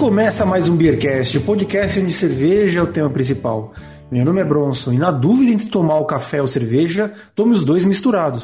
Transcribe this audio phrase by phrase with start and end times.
[0.00, 3.74] começa mais um Beercast, o podcast onde cerveja é o tema principal.
[4.10, 7.66] Meu nome é Bronson e na dúvida entre tomar o café ou cerveja, tome os
[7.66, 8.42] dois misturados.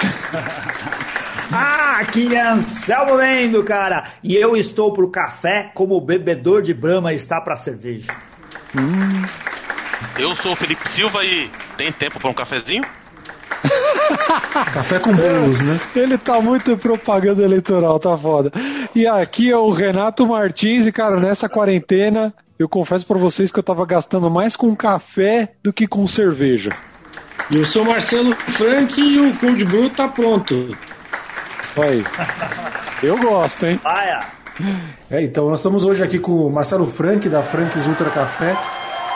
[1.52, 4.04] ah, é Anselmo Lendo, cara.
[4.24, 8.10] E eu estou pro café como o bebedor de Brahma está pra cerveja.
[8.74, 9.22] Hum.
[10.18, 12.82] Eu sou o Felipe Silva e tem tempo para um cafezinho?
[14.72, 15.80] Café com bolos, né?
[15.94, 18.52] Ele tá muito propaganda eleitoral, tá foda.
[18.94, 23.58] E aqui é o Renato Martins, e cara, nessa quarentena, eu confesso para vocês que
[23.58, 26.70] eu tava gastando mais com café do que com cerveja.
[27.50, 30.76] Eu sou Marcelo Frank e o Cold Brew tá pronto.
[31.76, 32.04] Aí.
[33.02, 33.80] Eu gosto, hein?
[33.84, 34.20] Aia.
[35.10, 38.56] É, então nós estamos hoje aqui com o Marcelo Frank, da Franks Ultra Café,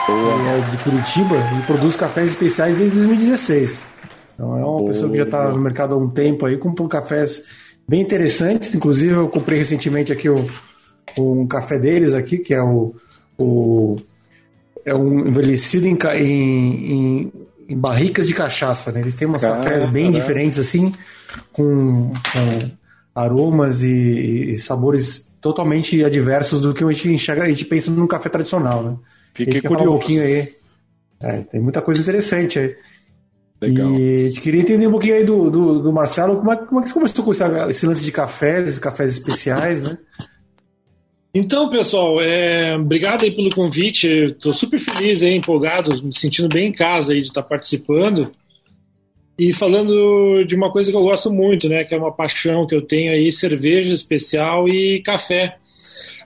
[0.09, 3.92] é de Curitiba, e produz cafés especiais desde 2016.
[4.33, 4.87] Então é uma Boa.
[4.87, 7.45] pessoa que já está no mercado há um tempo aí, com cafés
[7.87, 8.73] bem interessantes.
[8.73, 10.45] Inclusive, eu comprei recentemente aqui o,
[11.17, 12.95] um café deles aqui, que é o,
[13.37, 13.97] o
[14.85, 17.31] é um envelhecido em, em,
[17.69, 18.91] em, barricas de cachaça.
[18.91, 19.01] Né?
[19.01, 20.93] Eles têm umas cafés bem diferentes assim,
[21.51, 22.71] com, com
[23.15, 28.07] aromas e, e, sabores totalmente adversos do que a gente enxerga, a gente pensa num
[28.07, 28.95] café tradicional, né?
[29.33, 29.89] Fiquei curioso.
[29.89, 30.53] Um pouquinho aí.
[31.19, 32.75] É, tem muita coisa interessante aí.
[33.63, 33.95] Legal.
[33.97, 36.83] E te queria entender um pouquinho aí do, do, do Marcelo, como é, como é
[36.83, 39.97] que você começou com esse, lance de cafés, cafés especiais, né?
[41.33, 44.07] Então, pessoal, é, obrigado aí pelo convite.
[44.07, 48.33] Estou super feliz, aí, empolgado, me sentindo bem em casa aí de estar participando.
[49.39, 52.75] E falando de uma coisa que eu gosto muito, né, que é uma paixão que
[52.75, 55.55] eu tenho aí, cerveja especial e café.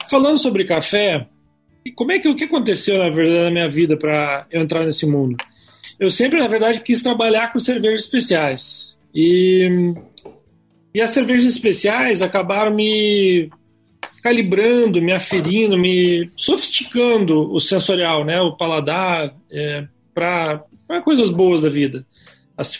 [0.09, 1.27] Falando sobre café,
[1.95, 5.05] como é que o que aconteceu na verdade na minha vida para eu entrar nesse
[5.05, 5.37] mundo?
[5.99, 8.97] Eu sempre, na verdade, quis trabalhar com cervejas especiais.
[9.13, 9.93] E,
[10.93, 13.49] e as cervejas especiais acabaram me
[14.21, 20.63] calibrando, me aferindo, me sofisticando o sensorial, né, o paladar, é, para
[21.03, 22.05] coisas boas da vida.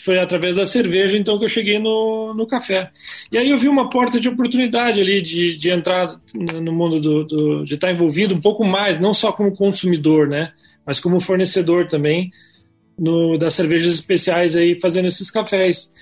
[0.04, 2.90] Foi através da cerveja, então, que eu cheguei no, no café.
[3.30, 7.24] E aí eu vi uma porta de oportunidade ali de, de entrar no mundo do,
[7.24, 10.52] do, de estar envolvido um pouco mais, não só como consumidor, né,
[10.84, 12.30] mas como fornecedor também,
[12.98, 15.92] no, das cervejas especiais aí fazendo esses cafés.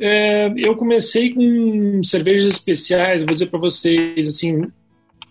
[0.00, 4.70] É, eu comecei com cervejas especiais, vou dizer para vocês, assim,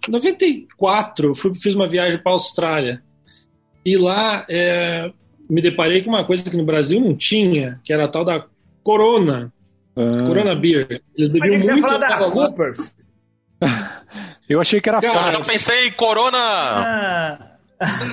[0.07, 3.01] em 94 fui, fiz uma viagem para a Austrália
[3.85, 5.11] e lá é,
[5.49, 8.45] me deparei com uma coisa que no Brasil não tinha, que era a tal da
[8.83, 9.51] Corona,
[9.95, 10.27] ah.
[10.27, 11.01] Corona Beer.
[11.17, 11.81] Eles bebiam Mas muito.
[11.81, 12.95] Você falar da Coopers?
[14.49, 16.37] eu achei que era Cara, eu pensei em Corona.
[16.39, 17.55] Ah.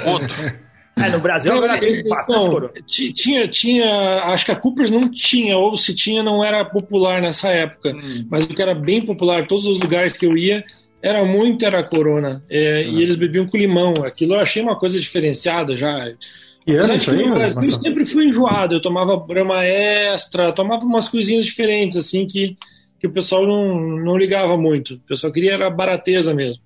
[0.07, 0.66] Outro.
[0.99, 2.73] É, no Brasil não, agora tem bastante coroa.
[2.87, 7.51] Tinha, tinha, acho que a Coopers não tinha, ou se tinha, não era popular nessa
[7.51, 7.91] época.
[7.91, 8.27] Hum.
[8.31, 10.65] Mas o que era bem popular, todos os lugares que eu ia,
[11.03, 12.43] era muito, era Corona.
[12.49, 12.93] É, hum.
[12.93, 13.93] E eles bebiam com limão.
[14.05, 16.11] Aquilo eu achei uma coisa diferenciada já.
[16.67, 17.23] E ano isso aí?
[17.23, 18.77] Eu sempre fui enjoado.
[18.77, 22.57] Eu tomava brama extra, tomava umas coisinhas diferentes, assim, que,
[22.99, 24.95] que o pessoal não, não ligava muito.
[24.95, 26.66] O pessoal queria era barateza mesmo.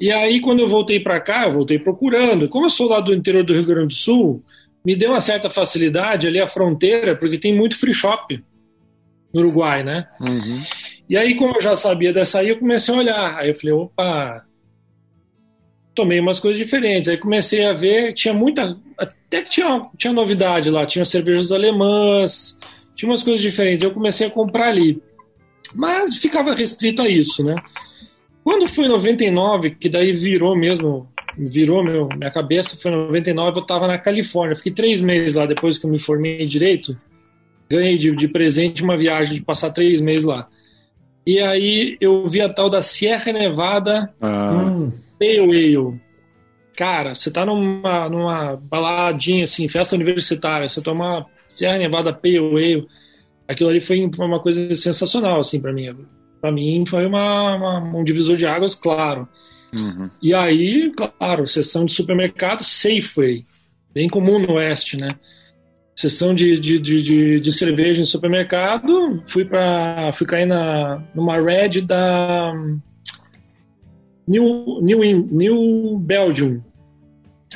[0.00, 2.48] E aí, quando eu voltei para cá, eu voltei procurando.
[2.48, 4.42] Como eu sou lá do interior do Rio Grande do Sul,
[4.84, 8.42] me deu uma certa facilidade ali a fronteira, porque tem muito free shop
[9.32, 10.08] no Uruguai, né?
[10.18, 10.62] Uhum.
[11.08, 13.38] E aí, como eu já sabia dessa aí, eu comecei a olhar.
[13.38, 14.46] Aí eu falei, opa,
[15.94, 17.10] tomei umas coisas diferentes.
[17.10, 18.76] Aí comecei a ver, tinha muita.
[18.96, 22.58] Até que tinha, tinha novidade lá, tinha cervejas alemãs,
[22.96, 23.84] tinha umas coisas diferentes.
[23.84, 25.02] Eu comecei a comprar ali.
[25.74, 27.54] Mas ficava restrito a isso, né?
[28.42, 33.58] Quando foi em 99, que daí virou mesmo, virou meu, minha cabeça, foi em 99,
[33.58, 34.56] eu estava na Califórnia.
[34.56, 36.96] Fiquei três meses lá depois que eu me formei em Direito.
[37.68, 40.48] Ganhei de, de presente uma viagem de passar três meses lá.
[41.26, 44.88] E aí eu vi a tal da Sierra Nevada ah.
[45.18, 46.00] Pale Ale.
[46.76, 52.86] Cara, você tá numa, numa baladinha, assim, festa universitária, você toma Sierra Nevada Pale Ale.
[53.46, 55.88] Aquilo ali foi uma coisa sensacional, assim, para mim
[56.40, 59.28] para mim foi uma, uma, um divisor de águas, claro.
[59.72, 60.10] Uhum.
[60.22, 63.44] E aí, claro, sessão de supermercado Safeway,
[63.94, 65.16] bem comum no Oeste, né?
[65.94, 71.82] Sessão de, de, de, de cerveja em supermercado, fui para fui cair na, numa Red
[71.82, 72.52] da
[74.26, 75.00] New, New,
[75.30, 76.62] New Belgium.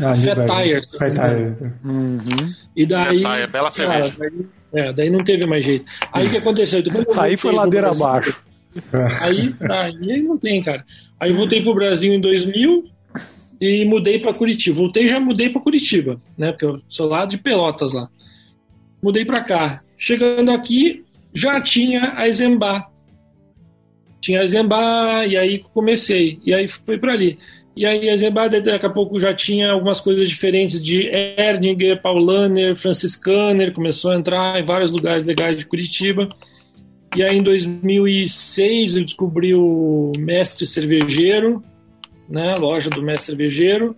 [0.00, 0.86] Ah, Fat Tire.
[0.98, 1.72] Fat Tire.
[1.84, 2.54] Uhum.
[2.76, 3.22] E daí.
[3.22, 4.14] Fat Tire, bela cerveja.
[4.18, 5.84] Daí, é, daí não teve mais jeito.
[6.12, 6.82] Aí o que aconteceu?
[7.16, 8.42] aí foi ladeira abaixo.
[9.22, 10.84] Aí, aí não tem, cara.
[11.18, 12.84] Aí voltei pro Brasil em 2000
[13.60, 14.76] e mudei para Curitiba.
[14.76, 16.50] Voltei já mudei para Curitiba, né?
[16.50, 18.08] Porque eu sou lá de Pelotas lá.
[19.02, 19.80] Mudei para cá.
[19.96, 22.88] Chegando aqui, já tinha a Exembá.
[24.20, 27.38] tinha a Zembá, e aí comecei, e aí fui para ali.
[27.76, 32.76] E aí a Zembá, daqui a pouco já tinha algumas coisas diferentes de Erdinger, Paulaner,
[32.76, 36.28] Franciscaner, começou a entrar em vários lugares legais de Curitiba.
[37.14, 41.62] E aí em 2006 eu descobri o Mestre Cervejeiro,
[42.28, 43.94] né, loja do Mestre Cervejeiro,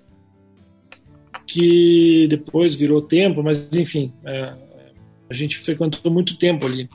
[1.47, 4.53] que depois virou tempo, mas enfim, é,
[5.31, 6.89] a gente frequentou muito tempo ali.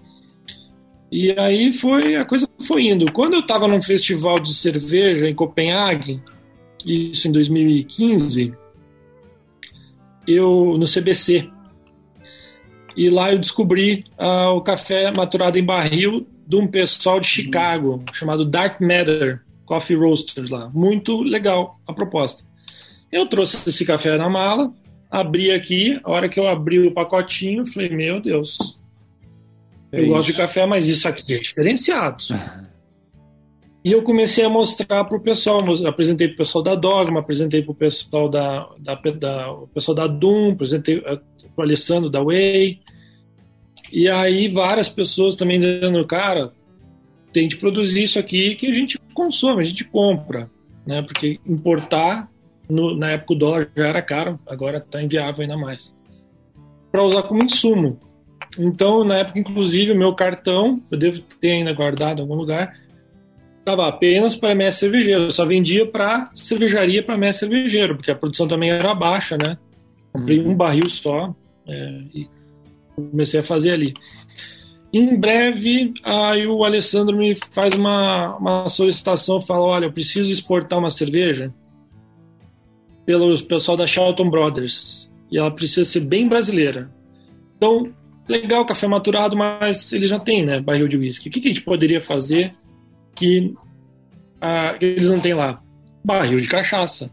[1.11, 3.11] E aí foi a coisa foi indo.
[3.11, 6.21] Quando eu estava num festival de cerveja em Copenhague,
[6.85, 8.53] isso em 2015,
[10.27, 11.49] eu no CBC.
[13.01, 17.99] E lá eu descobri uh, o café maturado em barril de um pessoal de Chicago,
[18.13, 20.69] chamado Dark Matter Coffee Roasters lá.
[20.71, 22.43] Muito legal a proposta.
[23.11, 24.71] Eu trouxe esse café na mala,
[25.09, 28.77] abri aqui, a hora que eu abri o pacotinho, falei, meu Deus,
[29.91, 30.11] é eu isso.
[30.11, 32.23] gosto de café, mas isso aqui é diferenciado.
[33.83, 37.63] E eu comecei a mostrar para o pessoal, apresentei para o pessoal da Dogma, apresentei
[37.63, 41.19] para o pessoal da, da, da, o pessoal da Doom, apresentei eh,
[41.55, 42.79] para o Alessandro da Way.
[43.91, 46.53] E aí várias pessoas também dizendo, cara,
[47.33, 50.49] tem de produzir isso aqui que a gente consome, a gente compra,
[50.85, 51.01] né?
[51.01, 52.29] Porque importar
[52.69, 55.95] no, na época o dólar já era caro, agora está inviável ainda mais.
[56.91, 57.99] Para usar como insumo.
[58.59, 62.75] Então, na época, inclusive, o meu cartão, eu devo ter ainda guardado em algum lugar,
[63.61, 65.31] estava apenas para mestre cervejeiro.
[65.31, 69.57] Só vendia para cervejaria para mestre cervejeiro, porque a produção também era baixa, né?
[70.11, 70.51] Comprei uhum.
[70.51, 71.33] um barril só
[71.67, 72.27] é, e
[72.95, 73.93] comecei a fazer ali.
[74.93, 80.79] Em breve, aí o Alessandro me faz uma, uma solicitação, fala, olha, eu preciso exportar
[80.79, 81.53] uma cerveja
[83.05, 86.91] pelo pessoal da Charlton Brothers e ela precisa ser bem brasileira.
[87.55, 87.89] Então,
[88.27, 91.29] legal, café maturado, mas ele já tem, né, barril de whisky.
[91.29, 92.53] O que, que a gente poderia fazer
[93.15, 93.53] que,
[94.39, 95.61] ah, que eles não têm lá?
[96.03, 97.11] Barril de cachaça.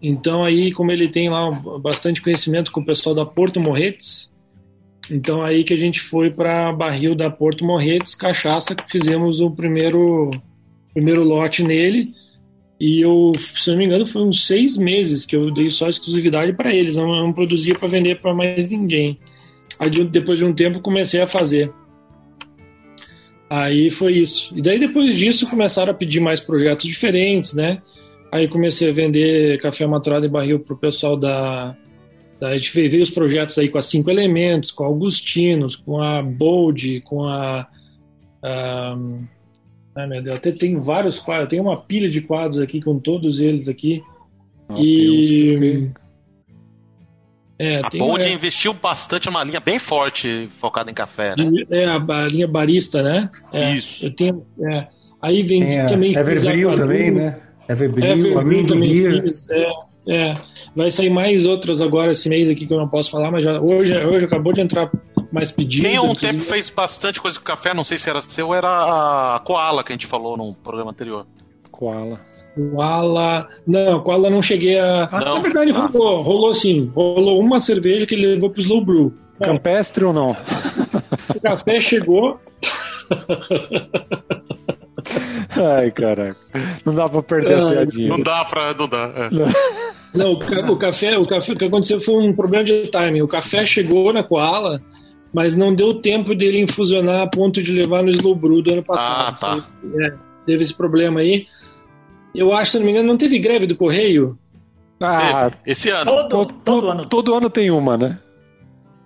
[0.00, 1.50] Então aí, como ele tem lá
[1.80, 4.30] bastante conhecimento com o pessoal da Porto Morretes,
[5.10, 9.50] então aí que a gente foi para barril da Porto Morretes, cachaça, que fizemos o
[9.50, 10.30] primeiro
[10.92, 12.12] primeiro lote nele.
[12.78, 16.52] E eu, se não me engano, foi uns seis meses que eu dei só exclusividade
[16.52, 19.18] para eles, não, não produzia para vender para mais ninguém.
[19.78, 21.72] Aí depois de um tempo comecei a fazer.
[23.56, 24.52] Aí foi isso.
[24.56, 27.80] E daí depois disso começaram a pedir mais projetos diferentes, né?
[28.32, 31.76] Aí comecei a vender café maturado em barril pro pessoal da,
[32.40, 36.00] da a gente veio os projetos aí com a Cinco Elementos, com a Augustinos, com
[36.00, 37.68] a Bold, com a,
[38.42, 38.98] a
[39.94, 43.38] Ai meu Deus, até tem vários quadros, tem uma pilha de quadros aqui com todos
[43.38, 44.02] eles aqui.
[44.68, 45.92] Nossa, e
[47.58, 48.32] é, a Bold é...
[48.32, 51.64] investiu bastante numa linha bem forte focada em café, né?
[51.70, 53.30] É, a, a linha barista, né?
[53.52, 54.06] É, Isso.
[54.06, 54.88] Eu tenho, é,
[55.22, 56.16] aí vem é, também...
[56.16, 57.40] Everbril também, né?
[57.68, 59.24] Everbril, Beer.
[59.50, 59.72] É,
[60.06, 60.34] é,
[60.74, 63.60] vai sair mais outras agora esse mês aqui que eu não posso falar, mas já,
[63.60, 64.90] hoje, hoje acabou de entrar
[65.32, 65.84] mais pedido.
[65.84, 69.36] Quem há um tempo fez bastante coisa com café, não sei se era seu, era
[69.36, 71.26] a Koala que a gente falou no programa anterior.
[71.70, 72.20] Koala.
[72.54, 73.48] Koala.
[73.66, 75.08] Não, Koala não cheguei a.
[75.10, 75.34] Não.
[75.34, 75.86] Na verdade, ah.
[75.86, 76.90] rolou, rolou sim.
[76.94, 79.12] Rolou uma cerveja que ele levou pro Slow Brew.
[79.42, 80.36] Campestre ou não?
[81.34, 82.38] O café chegou.
[85.56, 86.36] Ai, caraca.
[86.84, 88.08] Não dá pra perder a piadinha.
[88.08, 88.74] Não dá pra.
[88.74, 89.12] Não dá.
[89.16, 89.28] É.
[90.16, 93.22] Não, o, o, café, o café, o que aconteceu foi um problema de timing.
[93.22, 94.80] O café chegou na Koala,
[95.32, 98.84] mas não deu tempo dele infusionar a ponto de levar no Slow Brew do ano
[98.84, 99.28] passado.
[99.28, 99.66] Ah, tá.
[100.00, 100.14] É,
[100.46, 101.46] teve esse problema aí.
[102.34, 104.36] Eu acho, se não me engano, não teve greve do Correio?
[105.00, 106.04] Ah, esse ano.
[106.04, 107.06] Todo, todo, todo, ano.
[107.06, 108.18] Todo ano tem uma, né?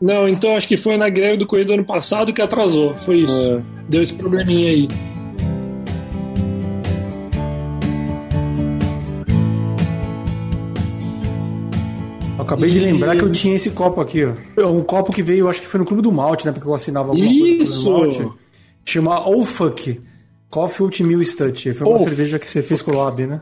[0.00, 2.94] Não, então acho que foi na greve do Correio do ano passado que atrasou.
[2.94, 3.58] Foi isso.
[3.58, 3.62] É.
[3.86, 4.88] Deu esse probleminha aí.
[12.38, 12.72] Eu acabei e...
[12.72, 14.32] de lembrar que eu tinha esse copo aqui, ó.
[14.56, 16.52] É um copo que veio, acho que foi no Clube do Malte, né?
[16.52, 17.92] Porque eu assinava alguma isso.
[17.92, 18.38] coisa Malte.
[18.86, 20.00] Chama Oh Fuck.
[20.50, 21.74] Coffee Oatmeal Stutch.
[21.74, 21.98] Foi uma oh.
[21.98, 23.40] cerveja que você fez com o Lab, né?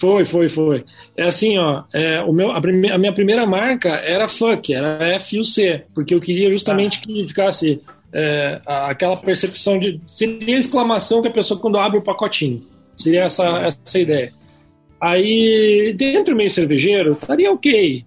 [0.00, 0.84] Foi, foi, foi.
[1.16, 5.02] É assim, ó, é, o meu, a, prime, a, minha primeira marca era Fuck, era
[5.14, 7.06] F U C, porque eu queria justamente ah.
[7.06, 7.80] que ficasse
[8.12, 10.00] é, aquela percepção de.
[10.06, 12.62] Seria a exclamação que a pessoa quando abre o pacotinho.
[12.96, 14.32] Seria essa, essa ideia.
[15.00, 18.04] Aí, dentro do meio cervejeiro, estaria ok.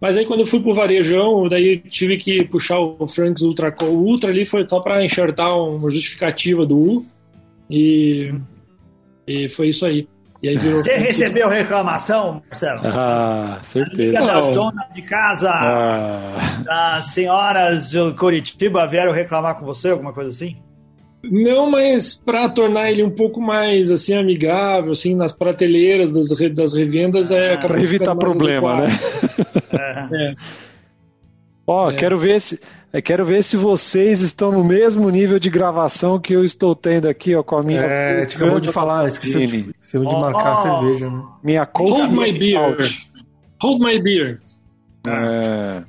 [0.00, 3.86] Mas aí quando eu fui pro varejão, daí tive que puxar o Franks Ultra O
[3.86, 7.06] Ultra ali foi só para enxertar uma justificativa do U.
[7.70, 8.32] E,
[9.26, 10.06] e foi isso aí.
[10.42, 10.82] E aí virou...
[10.82, 12.80] Você recebeu reclamação, Marcelo?
[12.84, 14.20] Ah, certeza.
[14.20, 16.62] A das donas de casa, ah.
[16.62, 20.56] das senhoras de Curitiba vieram reclamar com você, alguma coisa assim?
[21.22, 26.74] Não, mas para tornar ele um pouco mais assim amigável, assim nas prateleiras das, das
[26.74, 28.88] revendas é ah, para evitar problema, né?
[30.12, 30.34] É.
[31.66, 31.94] Ó, é.
[31.94, 32.60] quero ver se
[33.02, 37.34] quero ver se vocês estão no mesmo nível de gravação que eu estou tendo aqui,
[37.34, 37.80] ó, com a minha.
[37.80, 41.22] É, te acabou de falar, esqueceu de, esqueceu de oh, marcar a cerveja, né?
[41.42, 42.58] Minha Hold my beer.
[42.58, 43.08] Out.
[43.60, 44.40] Hold my beer.
[45.06, 45.82] É.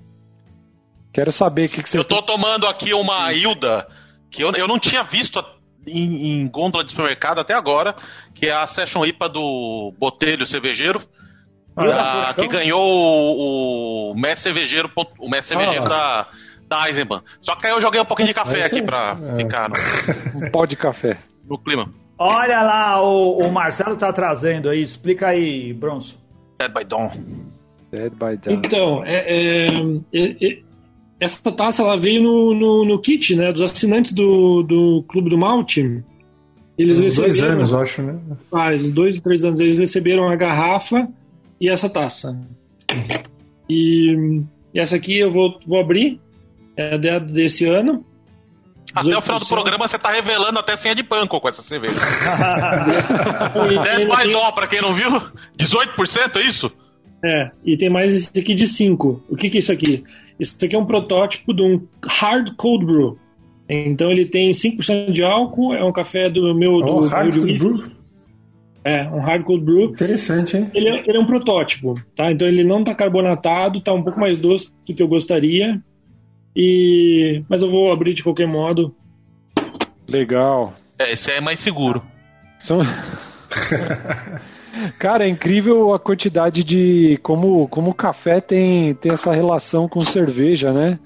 [1.13, 2.03] Quero saber o que, que vocês.
[2.03, 3.87] Eu tô tomando aqui uma Hilda
[4.29, 5.43] que eu, eu não tinha visto
[5.87, 7.95] em, em gôndola de supermercado até agora,
[8.33, 11.01] que é a Session IPA do Botelho Cervejeiro.
[11.75, 16.27] Ah, que ganhou o, o Mestre Cervejeiro, o Mestre Cervejeiro ah, da,
[16.67, 17.21] da Eisenbahn.
[17.39, 19.35] Só que aí eu joguei um pouquinho de café aqui pra é.
[19.35, 19.75] ficar no...
[20.43, 21.17] um pó de café.
[21.47, 21.93] No clima.
[22.17, 24.81] Olha lá, o, o Marcelo tá trazendo aí.
[24.81, 26.17] Explica aí, Bronson.
[26.57, 27.11] Dead by Dawn.
[27.91, 28.53] Dead by Dawn.
[28.55, 29.67] Então, é, é,
[30.13, 30.59] é,
[31.19, 33.51] essa taça ela veio no, no, no, kit, né?
[33.51, 36.03] Dos assinantes do, do Clube do Malte.
[36.77, 37.29] Eles receberam.
[37.29, 38.19] Dois anos, eu acho, né?
[38.51, 39.59] Faz dois, três anos.
[39.59, 41.07] Eles receberam a garrafa
[41.59, 42.39] e essa taça.
[43.67, 44.43] E,
[44.73, 46.19] e essa aqui eu vou, vou abrir.
[46.75, 48.05] É desse ano.
[48.93, 51.99] Até o final do programa você tá revelando até senha de banco com essa cerveja.
[53.83, 55.09] Dead by Dó, pra quem não viu,
[55.57, 56.71] 18% é isso?
[57.23, 59.23] É, e tem mais esse aqui de 5.
[59.29, 60.03] O que, que é isso aqui?
[60.39, 63.17] Isso aqui é um protótipo de um Hard Cold Brew.
[63.69, 66.75] Então ele tem 5% de álcool, é um café do meu.
[66.75, 67.83] Oh, do, hard Cold Brew?
[68.83, 69.85] É, um Hard Cold Brew.
[69.85, 70.71] Interessante, hein?
[70.73, 72.31] Ele é, ele é um protótipo, tá?
[72.31, 75.81] Então ele não tá carbonatado, tá um pouco mais doce do que eu gostaria.
[76.55, 77.43] E...
[77.49, 78.95] Mas eu vou abrir de qualquer modo.
[80.07, 80.73] Legal.
[80.97, 82.01] É, esse é mais seguro.
[82.57, 82.79] São...
[84.97, 87.19] Cara, é incrível a quantidade de.
[87.23, 90.99] como, como o café tem, tem essa relação com cerveja, né?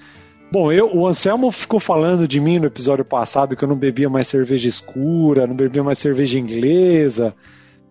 [0.50, 4.10] Bom, eu, o Anselmo ficou falando de mim no episódio passado que eu não bebia
[4.10, 7.34] mais cerveja escura, não bebia mais cerveja inglesa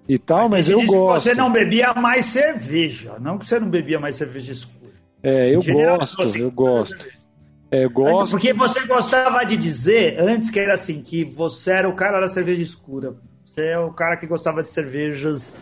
[0.07, 1.23] e tal, mas, mas eu gosto.
[1.23, 4.91] você não bebia mais cerveja, não que você não bebia mais cerveja escura.
[5.23, 7.07] É, eu gosto, eu gosto.
[7.71, 8.31] É, eu gosto.
[8.31, 12.27] Porque você gostava de dizer antes que era assim, que você era o cara da
[12.27, 13.15] cerveja escura.
[13.45, 15.55] Você é o cara que gostava de cervejas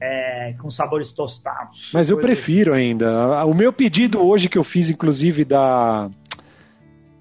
[0.00, 1.90] é, com sabores tostados.
[1.92, 2.82] Mas eu prefiro assim.
[2.82, 3.44] ainda.
[3.46, 6.10] O meu pedido hoje que eu fiz, inclusive, da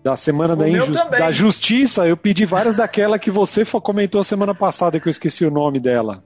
[0.03, 0.65] da semana da,
[1.17, 5.49] da, justiça, eu pedi várias daquela que você comentou semana passada que eu esqueci o
[5.49, 6.21] nome dela.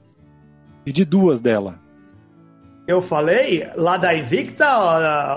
[0.84, 1.78] Pedi duas dela.
[2.88, 4.66] Eu falei lá da Invicta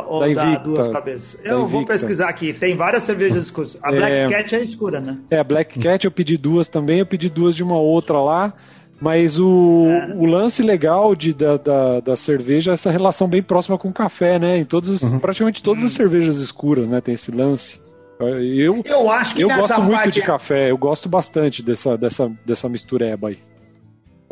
[0.08, 1.38] ou, ou da, Invicta, da Duas Cabeças?
[1.44, 2.53] Eu vou pesquisar aqui.
[2.53, 3.77] Tem várias cervejas escuras.
[3.84, 5.20] A Black é, Cat é escura, né?
[5.30, 7.00] É, a Black Cat eu pedi duas também.
[7.00, 8.53] Eu pedi duas de uma outra lá.
[9.01, 10.13] Mas o, é.
[10.15, 13.93] o lance legal de, da, da, da, cerveja é essa relação bem próxima com o
[13.93, 14.60] café, né?
[14.60, 15.17] Em todas, uhum.
[15.17, 17.01] praticamente todas as cervejas escuras, né?
[17.01, 17.81] Tem esse lance.
[18.20, 22.70] Eu, eu acho que eu gosto muito de café, eu gosto bastante dessa, dessa, dessa
[22.70, 23.39] mistureba aí.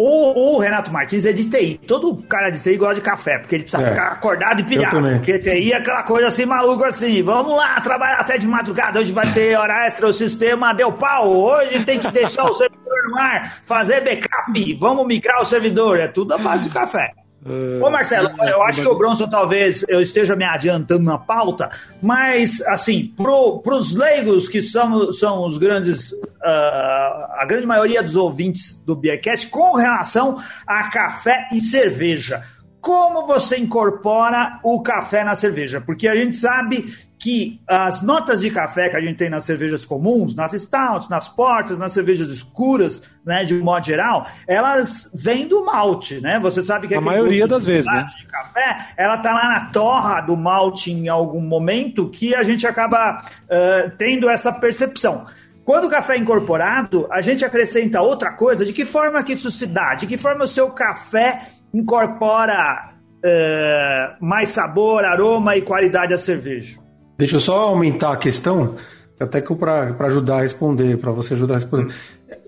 [0.01, 1.77] O, o, Renato Martins é de TI.
[1.85, 3.89] Todo cara de TI gosta de café, porque ele precisa é.
[3.89, 5.01] ficar acordado e pilhado.
[5.01, 7.21] Porque TI é aquela coisa assim, maluco assim.
[7.21, 9.01] Vamos lá, trabalhar até de madrugada.
[9.01, 11.29] Hoje vai ter hora extra, o sistema deu pau.
[11.29, 14.73] Hoje tem que deixar o servidor no ar, fazer backup.
[14.75, 15.99] Vamos migrar o servidor.
[15.99, 17.11] É tudo a base de café.
[17.45, 21.69] Uh, Ô Marcelo, eu acho que o Bronson talvez eu esteja me adiantando na pauta,
[22.01, 26.13] mas assim, para os leigos que são, são os grandes,
[26.49, 32.41] a grande maioria dos ouvintes do Beercast, com relação a café e cerveja,
[32.81, 35.81] como você incorpora o café na cerveja?
[35.81, 39.83] Porque a gente sabe que as notas de café que a gente tem nas cervejas
[39.83, 45.45] comuns, nas stouts, nas portas, nas cervejas escuras, né, de um modo geral, elas vêm
[45.45, 46.39] do malte, né?
[46.39, 48.05] Você sabe que a maioria das vezes, né?
[48.05, 52.65] de café, ela tá lá na torra do malte em algum momento que a gente
[52.65, 55.25] acaba uh, tendo essa percepção.
[55.69, 58.65] Quando o café é incorporado, a gente acrescenta outra coisa.
[58.65, 59.93] De que forma que isso se dá?
[59.93, 66.79] De que forma o seu café incorpora uh, mais sabor, aroma e qualidade à cerveja?
[67.19, 68.77] Deixa eu só aumentar a questão,
[69.19, 71.93] até que para ajudar a responder, para você ajudar a responder.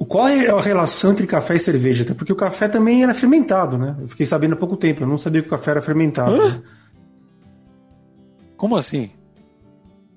[0.07, 2.03] Qual é a relação entre café e cerveja?
[2.03, 3.97] Até porque o café também era fermentado, né?
[4.01, 6.35] Eu fiquei sabendo há pouco tempo, eu não sabia que o café era fermentado.
[6.35, 6.59] Né?
[8.57, 9.11] Como assim?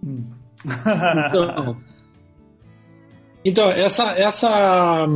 [0.65, 1.77] Então,
[3.45, 4.13] então, essa.
[4.13, 5.07] essa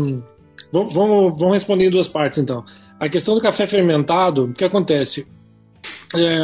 [0.72, 2.64] vamos, vamos responder em duas partes, então.
[2.98, 5.26] A questão do café fermentado, o que acontece?
[6.14, 6.38] É,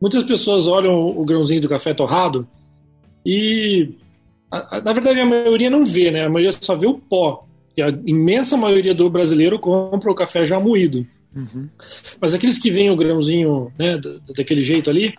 [0.00, 2.46] Muitas pessoas olham o grãozinho do café torrado
[3.26, 3.90] e,
[4.50, 6.24] na verdade, a maioria não vê, né?
[6.24, 7.44] A maioria só vê o pó.
[7.76, 11.04] E a imensa maioria do brasileiro compra o café já moído.
[11.34, 11.68] Uhum.
[12.20, 14.00] Mas aqueles que veem o grãozinho né,
[14.36, 15.14] daquele jeito ali,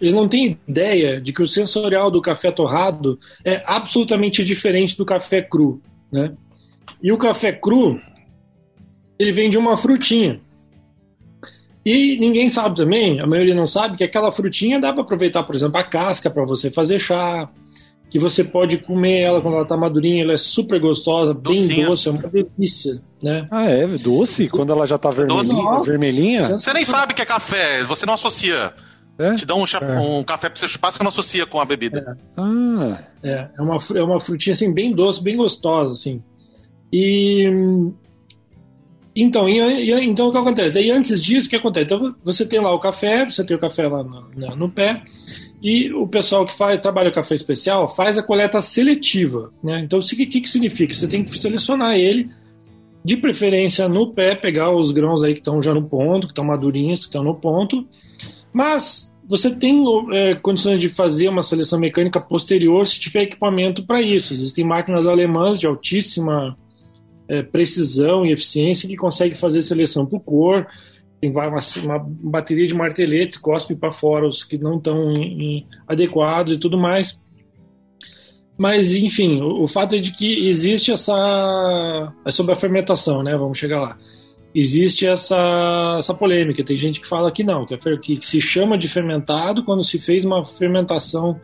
[0.00, 5.04] eles não têm ideia de que o sensorial do café torrado é absolutamente diferente do
[5.04, 6.32] café cru, né?
[7.02, 8.00] E o café cru,
[9.18, 10.40] ele vem de uma frutinha.
[11.84, 15.54] E ninguém sabe também, a maioria não sabe, que aquela frutinha dá para aproveitar, por
[15.54, 17.48] exemplo, a casca para você fazer chá,
[18.10, 21.86] que você pode comer ela quando ela está madurinha, ela é super gostosa, bem Docinha.
[21.86, 23.46] doce, é uma delícia, né?
[23.50, 23.86] Ah, é?
[23.86, 24.48] Doce?
[24.48, 26.42] Quando ela já está vermelhinha, vermelhinha?
[26.58, 28.72] Você nem sabe que é café, você não associa.
[29.18, 29.34] É?
[29.34, 29.98] Te dá um, é.
[29.98, 32.18] um café pra você chupar, você não associa com a bebida.
[32.18, 32.22] É.
[32.36, 33.02] Ah.
[33.22, 36.22] É, é uma, é uma frutinha assim, bem doce, bem gostosa, assim.
[36.92, 37.48] E.
[39.14, 40.78] Então, e, e, então o que acontece?
[40.78, 41.86] Aí antes disso, o que acontece?
[41.86, 45.02] Então você tem lá o café, você tem o café lá no, no, no pé,
[45.62, 49.50] e o pessoal que faz, trabalha café especial faz a coleta seletiva.
[49.62, 49.80] Né?
[49.80, 50.92] Então, o que, que significa?
[50.92, 52.28] Você tem que selecionar ele,
[53.02, 56.44] de preferência no pé, pegar os grãos aí que estão já no ponto, que estão
[56.44, 57.86] madurinhos, que estão no ponto,
[58.52, 64.00] mas você tem é, condições de fazer uma seleção mecânica posterior se tiver equipamento para
[64.00, 64.32] isso.
[64.32, 66.56] Existem máquinas alemãs de altíssima
[67.28, 70.66] é, precisão e eficiência que conseguem fazer seleção por cor.
[71.20, 75.12] Tem uma, uma bateria de marteletes, cospe para fora os que não estão
[75.88, 77.20] adequados e tudo mais.
[78.56, 82.12] Mas, enfim, o, o, fato é de que existe essa.
[82.24, 83.36] É sobre a fermentação, né?
[83.36, 83.98] Vamos chegar lá
[84.58, 86.64] existe essa, essa polêmica.
[86.64, 87.76] Tem gente que fala que não, que,
[88.16, 91.38] que se chama de fermentado quando se fez uma fermentação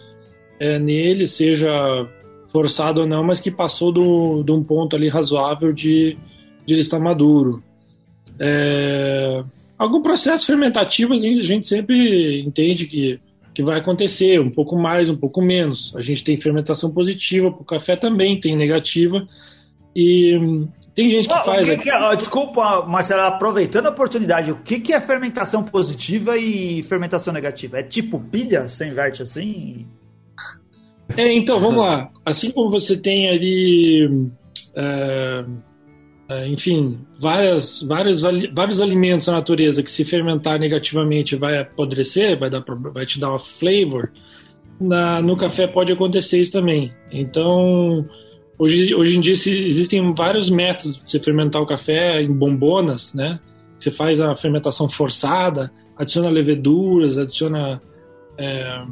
[0.59, 2.09] é, nele, seja
[2.49, 6.17] forçado ou não, mas que passou do, de um ponto ali razoável de,
[6.67, 7.63] de ele estar maduro.
[8.39, 9.45] É,
[9.77, 13.21] algum processo fermentativo a gente sempre entende que,
[13.55, 15.95] que vai acontecer, um pouco mais, um pouco menos.
[15.95, 19.27] A gente tem fermentação positiva, para o café também tem negativa.
[19.95, 21.67] E tem gente que faz.
[21.67, 26.83] Que que é, desculpa, Marcelo, aproveitando a oportunidade, o que, que é fermentação positiva e
[26.83, 27.79] fermentação negativa?
[27.79, 28.69] É tipo pilha?
[28.69, 29.87] Você inverte assim?
[31.17, 32.11] É, então, vamos lá.
[32.25, 34.31] Assim como você tem ali.
[34.75, 35.45] É,
[36.29, 38.23] é, enfim, várias, vários,
[38.55, 43.31] vários alimentos na natureza que se fermentar negativamente vai apodrecer, vai, dar, vai te dar
[43.31, 44.11] uma flavor,
[44.81, 46.93] na, no café pode acontecer isso também.
[47.11, 48.07] Então,
[48.63, 53.41] Hoje, hoje em dia existem vários métodos de você fermentar o café em bombonas, né?
[53.77, 57.83] Você faz a fermentação forçada, adiciona leveduras, adiciona
[58.39, 58.85] é,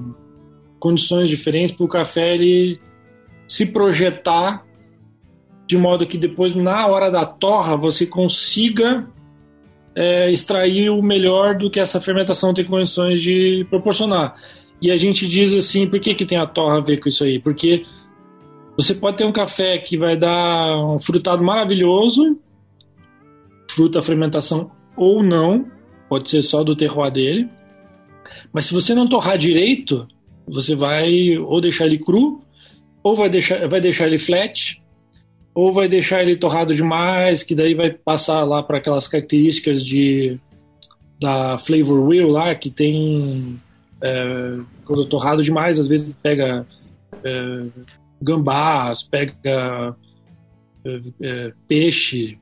[0.81, 2.81] condições diferentes para o café ele
[3.47, 4.67] se projetar
[5.69, 9.09] de modo que depois, na hora da torra, você consiga
[9.95, 14.35] é, extrair o melhor do que essa fermentação tem condições de proporcionar.
[14.83, 17.23] E a gente diz assim, por que, que tem a torra a ver com isso
[17.23, 17.39] aí?
[17.39, 17.85] Porque
[18.81, 22.39] você pode ter um café que vai dar um frutado maravilhoso,
[23.71, 25.67] fruta fermentação ou não,
[26.09, 27.49] pode ser só do terroir dele.
[28.53, 30.09] Mas se você não torrar direito,
[30.49, 32.41] você vai ou deixar ele cru,
[33.03, 34.81] ou vai deixar, vai deixar ele flat,
[35.55, 40.39] ou vai deixar ele torrado demais, que daí vai passar lá para aquelas características de
[41.21, 43.61] da flavor wheel lá, que tem
[44.03, 46.67] é, quando torrado demais, às vezes pega
[47.23, 47.67] é,
[48.21, 49.97] gambás, pega
[50.85, 52.39] é, é, peixe,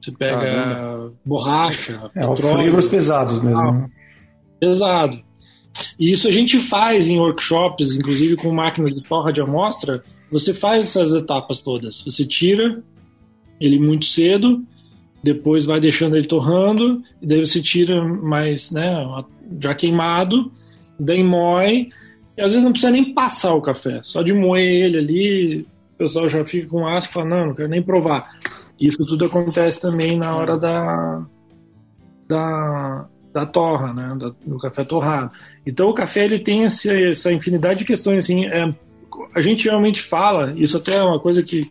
[0.00, 1.12] você pega Caramba.
[1.24, 2.88] borracha, é, petróleo.
[2.88, 3.72] Pesados mesmo.
[3.72, 3.90] Né?
[4.60, 5.22] Pesado.
[5.98, 10.52] E isso a gente faz em workshops, inclusive com máquina de torra de amostra, você
[10.52, 12.02] faz essas etapas todas.
[12.02, 12.82] Você tira
[13.60, 14.64] ele muito cedo,
[15.22, 19.04] depois vai deixando ele torrando, e daí você tira mais, né,
[19.60, 20.50] já queimado,
[20.98, 21.88] daí moe,
[22.38, 25.60] e às vezes não precisa nem passar o café, só de moer ele ali,
[25.94, 28.30] o pessoal já fica com asco e fala, não, não quero nem provar.
[28.80, 31.26] Isso tudo acontece também na hora da,
[32.28, 35.34] da, da torra, né, da, do café torrado.
[35.66, 38.72] Então o café ele tem essa, infinidade de questões, assim, é,
[39.34, 41.68] a gente realmente fala, isso até é uma coisa que,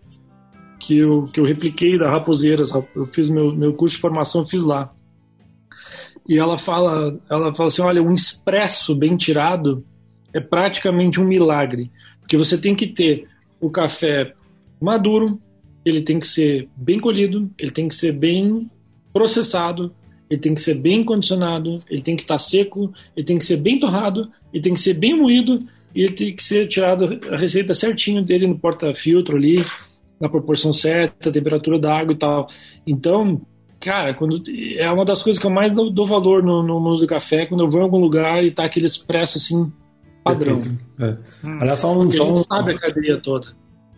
[0.82, 4.66] que, eu, que eu repliquei da Raposeiras, eu fiz meu, meu curso de formação, fiz
[4.66, 4.92] lá.
[6.28, 9.86] E ela fala, ela fala assim, olha, um expresso bem tirado
[10.34, 13.28] é praticamente um milagre, porque você tem que ter
[13.60, 14.34] o café
[14.80, 15.40] maduro,
[15.84, 18.70] ele tem que ser bem colhido, ele tem que ser bem
[19.14, 19.94] processado,
[20.30, 23.58] ele tem que ser bem condicionado, ele tem que estar seco, ele tem que ser
[23.58, 25.60] bem torrado, ele tem que ser bem moído
[25.96, 29.64] e ele tem que ser tirado a receita certinho dele no porta-filtro ali,
[30.20, 32.48] na proporção certa, temperatura da água e tal.
[32.86, 33.42] Então,
[33.80, 34.44] cara, quando
[34.76, 37.46] é uma das coisas que eu mais dou, dou valor no, no mundo do café,
[37.46, 39.72] quando eu vou em algum lugar e tá aquele expresso assim
[40.28, 40.62] padrão.
[41.00, 41.16] É.
[41.44, 41.58] Hum.
[41.60, 43.48] Aliás, só um, só um, sabe a cadeia toda.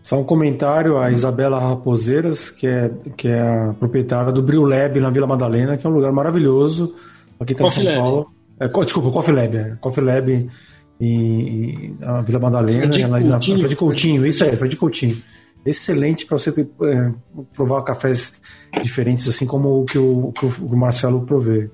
[0.01, 4.99] Só um comentário, a Isabela Raposeiras, que é, que é a proprietária do Brew Lab
[4.99, 6.95] na Vila Madalena, que é um lugar maravilhoso,
[7.39, 7.97] aqui tá em São Lab.
[7.97, 8.31] Paulo.
[8.59, 10.49] É, desculpa, Coffee Lab, é, Coffee Lab
[10.99, 15.21] e, a Vila Madalena, Fred lá na Fred Coutinho, isso aí, Fred Coutinho.
[15.65, 17.11] Excelente para você ter, é,
[17.53, 18.39] provar cafés
[18.81, 21.69] diferentes, assim como o que o, que o Marcelo provê.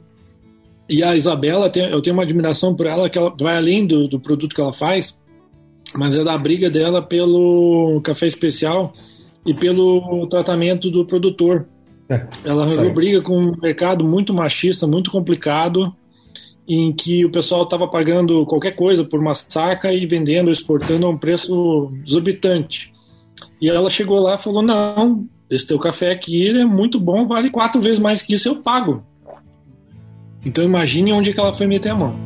[0.87, 4.19] E a Isabela, eu tenho uma admiração por ela, que ela vai além do, do
[4.19, 5.19] produto que ela faz,
[5.95, 8.93] mas é da briga dela pelo café especial
[9.45, 11.67] e pelo tratamento do produtor.
[12.09, 15.93] É, ela briga com um mercado muito machista, muito complicado,
[16.67, 21.09] em que o pessoal estava pagando qualquer coisa por uma saca e vendendo, exportando a
[21.09, 22.91] um preço exorbitante.
[23.61, 27.49] E ela chegou lá e falou: Não, esse teu café aqui é muito bom, vale
[27.49, 29.03] quatro vezes mais que isso, eu pago.
[30.45, 32.25] Então imagine onde é que ela foi meter a mão.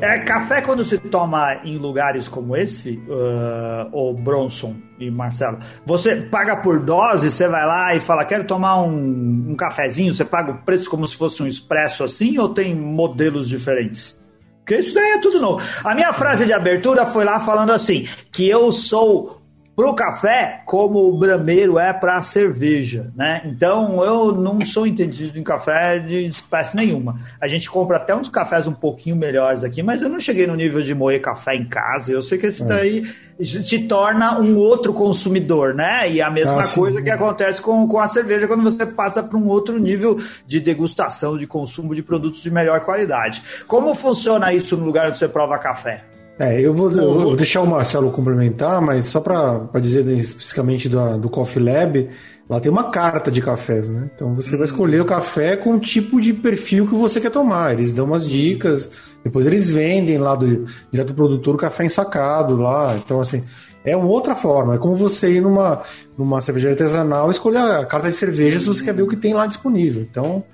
[0.00, 6.16] É, café quando se toma em lugares como esse, uh, o Bronson e Marcelo, você
[6.16, 10.52] paga por dose, você vai lá e fala, quero tomar um, um cafezinho, você paga
[10.52, 14.16] o preço como se fosse um expresso assim, ou tem modelos diferentes?
[14.60, 15.64] Porque isso daí é tudo novo.
[15.82, 19.37] A minha frase de abertura foi lá falando assim: que eu sou
[19.78, 23.42] pro café como o brameiro é para a cerveja, né?
[23.44, 27.14] Então eu não sou entendido em café de espécie nenhuma.
[27.40, 30.56] A gente compra até uns cafés um pouquinho melhores aqui, mas eu não cheguei no
[30.56, 32.10] nível de moer café em casa.
[32.10, 32.66] Eu sei que esse é.
[32.66, 33.02] daí
[33.40, 36.10] te torna um outro consumidor, né?
[36.10, 39.38] E a mesma ah, coisa que acontece com, com a cerveja quando você passa para
[39.38, 43.44] um outro nível de degustação, de consumo de produtos de melhor qualidade.
[43.68, 46.17] Como funciona isso no lugar onde você prova café?
[46.38, 51.18] É, eu vou, eu vou deixar o Marcelo complementar, mas só para dizer especificamente do,
[51.18, 52.08] do Coffee Lab,
[52.48, 54.08] lá tem uma carta de cafés, né?
[54.14, 57.72] Então você vai escolher o café com o tipo de perfil que você quer tomar.
[57.72, 58.88] Eles dão umas dicas,
[59.24, 62.94] depois eles vendem lá do, direto do produtor o café ensacado lá.
[62.96, 63.42] Então, assim,
[63.84, 64.76] é uma outra forma.
[64.76, 65.82] É como você ir numa,
[66.16, 69.16] numa cervejaria artesanal e escolher a carta de cerveja se você quer ver o que
[69.16, 70.06] tem lá disponível.
[70.08, 70.44] Então,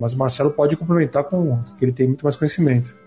[0.00, 3.01] mas o Marcelo pode complementar com que ele tem muito mais conhecimento.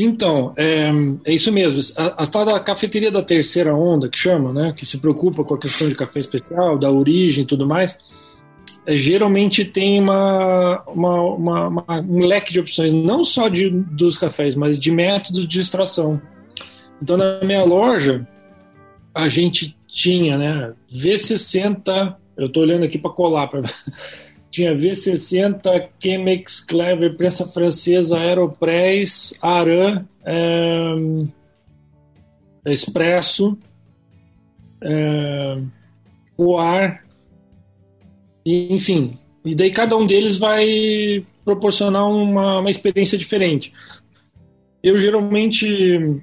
[0.00, 0.90] Então, é,
[1.24, 1.80] é isso mesmo.
[1.96, 4.72] A, a cafeteria da terceira onda, que chama, né?
[4.76, 7.98] Que se preocupa com a questão de café especial, da origem e tudo mais,
[8.86, 14.16] é, geralmente tem uma, uma, uma, uma, um leque de opções, não só de, dos
[14.16, 16.22] cafés, mas de métodos de extração.
[17.02, 18.24] Então, na minha loja,
[19.12, 20.74] a gente tinha, né?
[20.94, 23.62] V60, eu estou olhando aqui para colar, para
[24.50, 30.94] tinha V60, Chemex, Clever, Prensa Francesa, Aeropress, Aran, é,
[32.66, 33.58] Expresso,
[34.82, 35.58] é,
[38.44, 39.18] enfim.
[39.44, 43.72] E daí cada um deles vai proporcionar uma, uma experiência diferente.
[44.82, 46.20] Eu geralmente,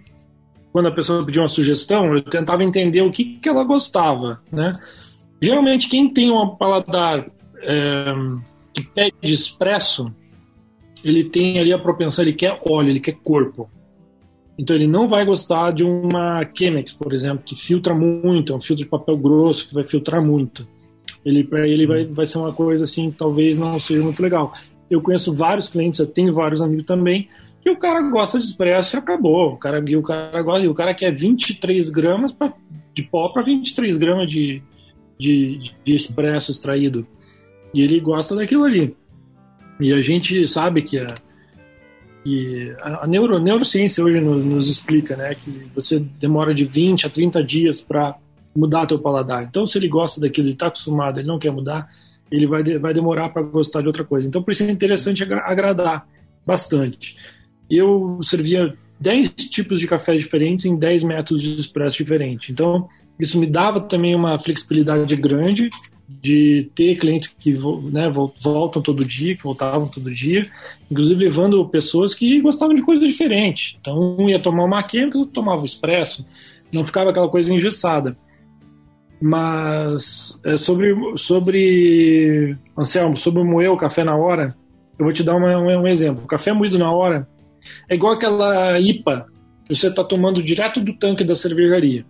[0.71, 4.73] quando a pessoa pedia uma sugestão, eu tentava entender o que, que ela gostava, né?
[5.41, 7.25] Geralmente quem tem um paladar
[7.65, 8.13] é,
[8.73, 10.13] que pede expresso,
[11.03, 13.69] ele tem ali a propensão, ele quer óleo, ele quer corpo.
[14.57, 18.61] Então ele não vai gostar de uma Chemex, por exemplo, que filtra muito, é um
[18.61, 20.67] filtro de papel grosso que vai filtrar muito.
[21.25, 24.53] Ele para ele vai, vai ser uma coisa assim, talvez não seja muito legal.
[24.89, 27.27] Eu conheço vários clientes, eu tenho vários amigos também,
[27.61, 29.53] que o cara gosta de expresso e acabou.
[29.53, 32.33] O cara, o cara gosta, e o cara quer 23 gramas
[32.93, 34.61] de pó para 23 gramas de,
[35.19, 37.05] de, de expresso extraído.
[37.75, 38.95] E ele gosta daquilo ali.
[39.81, 41.07] E a gente sabe que a,
[42.23, 47.09] que a neuro, neurociência hoje nos, nos, explica né, que você demora de 20 a
[47.09, 48.15] 30 dias para
[48.55, 49.43] mudar teu paladar.
[49.43, 51.89] Então, se ele gosta daquilo, ele está acostumado, ele não quer mudar,
[52.31, 54.25] ele vai, vai demorar para gostar de outra coisa.
[54.25, 56.07] Então, por isso é interessante agradar
[56.45, 57.17] bastante.
[57.69, 62.49] Eu servia 10 tipos de cafés diferentes em 10 métodos de expresso diferentes.
[62.49, 62.87] Então,
[63.19, 65.69] isso me dava também uma flexibilidade grande
[66.07, 67.53] de ter clientes que
[67.91, 68.09] né,
[68.41, 70.47] voltam todo dia, que voltavam todo dia,
[70.89, 73.75] inclusive levando pessoas que gostavam de coisas diferentes.
[73.81, 76.25] Então, um ia tomar uma química, outro tomava um expresso,
[76.71, 78.15] não ficava aquela coisa engessada.
[79.19, 84.55] Mas é, sobre, sobre, Anselmo, sobre moer o café na hora,
[84.99, 86.23] eu vou te dar uma, um, um exemplo.
[86.23, 87.27] O café moído na hora
[87.89, 89.25] é igual aquela IPA
[89.65, 92.05] que você está tomando direto do tanque da cervejaria.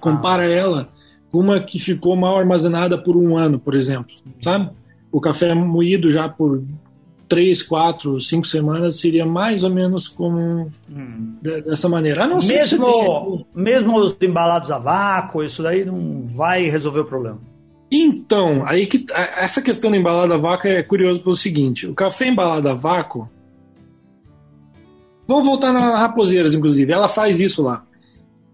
[0.00, 0.52] Compara ah.
[0.52, 0.95] ela
[1.38, 4.70] uma que ficou mal armazenada por um ano, por exemplo, sabe?
[5.10, 6.62] O café moído já por
[7.28, 11.36] três, quatro, cinco semanas seria mais ou menos como hum.
[11.42, 12.26] dessa maneira.
[12.26, 17.38] Não mesmo, mesmo os embalados a vácuo, isso daí não vai resolver o problema.
[17.90, 22.26] Então, aí que essa questão da embalada a vácuo é curioso pelo seguinte: o café
[22.26, 23.28] embalado a vácuo.
[25.28, 26.92] Vamos voltar na Raposeiras, inclusive.
[26.92, 27.84] Ela faz isso lá.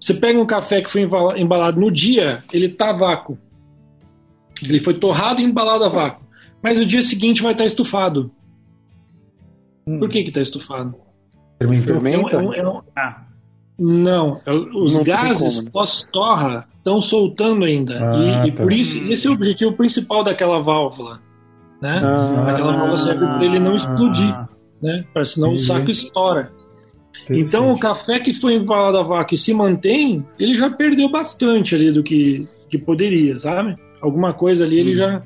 [0.03, 1.03] Você pega um café que foi
[1.37, 3.38] embalado no dia, ele tá vácuo.
[4.61, 6.27] Ele foi torrado e embalado a vácuo.
[6.61, 8.33] Mas o dia seguinte vai estar estufado.
[9.87, 10.01] Hum.
[10.01, 10.97] Por que que está estufado?
[11.61, 12.35] Fermenta?
[12.35, 13.23] É um, é um, ah.
[13.79, 15.71] Não, é os não gases como, né?
[15.73, 17.95] pós-torra estão soltando ainda.
[17.95, 18.49] Ah, e, tá.
[18.49, 21.21] e, por isso, esse é o objetivo principal daquela válvula.
[21.81, 22.01] Né?
[22.03, 24.37] Ah, Aquela válvula serve para ele não explodir,
[24.83, 25.05] né?
[25.12, 26.51] Para senão o saco estoura.
[27.31, 31.75] Então o café que foi embalado a vácuo e se mantém, ele já perdeu bastante
[31.75, 33.77] ali do que, que poderia, sabe?
[34.01, 34.96] Alguma coisa ali ele hum.
[34.96, 35.22] já,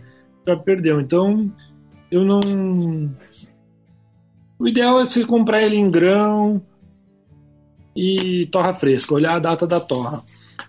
[0.46, 1.00] já perdeu.
[1.00, 1.50] Então
[2.10, 2.40] eu não.
[4.58, 6.62] O ideal é você comprar ele em grão
[7.94, 10.22] e torra fresca, olhar a data da torra.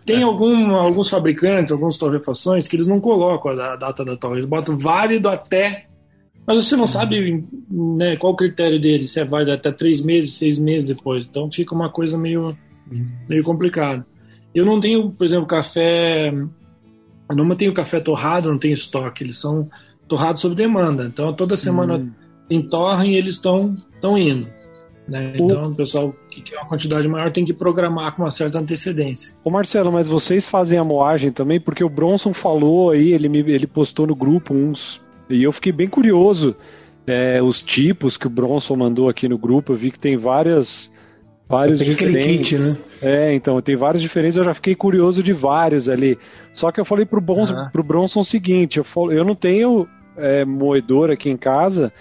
[0.06, 0.23] Tem é.
[0.23, 4.77] algum, alguns fabricantes, algumas torrefações que eles não colocam a data da torra, eles botam
[4.77, 5.88] válido até
[6.47, 10.36] mas você não sabe né, qual o critério dele, se é válido até três meses,
[10.36, 11.25] seis meses depois.
[11.25, 12.57] Então fica uma coisa meio,
[13.27, 14.07] meio complicada.
[14.55, 16.29] Eu não tenho, por exemplo, café.
[16.29, 19.25] Eu não mantenho café torrado, não tenho estoque.
[19.25, 19.67] Eles são
[20.07, 21.05] torrados sob demanda.
[21.05, 22.12] Então toda semana hum.
[22.47, 23.75] tem torra e eles estão
[24.17, 24.47] indo.
[25.05, 25.33] Né?
[25.36, 29.36] Então o pessoal que quer uma quantidade maior tem que programar com uma certa antecedência.
[29.43, 31.60] Ô Marcelo, mas vocês fazem a moagem também?
[31.60, 35.71] Porque o Bronson falou aí, ele, me, ele postou no grupo uns e eu fiquei
[35.71, 36.55] bem curioso.
[37.05, 40.91] É, os tipos que o Bronson mandou aqui no grupo, eu vi que tem várias.
[41.49, 42.49] Vários diferentes.
[42.49, 43.19] Kit, né?
[43.29, 46.19] É, então, tem vários diferentes, eu já fiquei curioso de vários ali.
[46.53, 47.69] Só que eu falei pro Bronson, uhum.
[47.71, 49.87] pro Bronson o seguinte: eu, falo, eu não tenho
[50.17, 51.93] é, moedor aqui em casa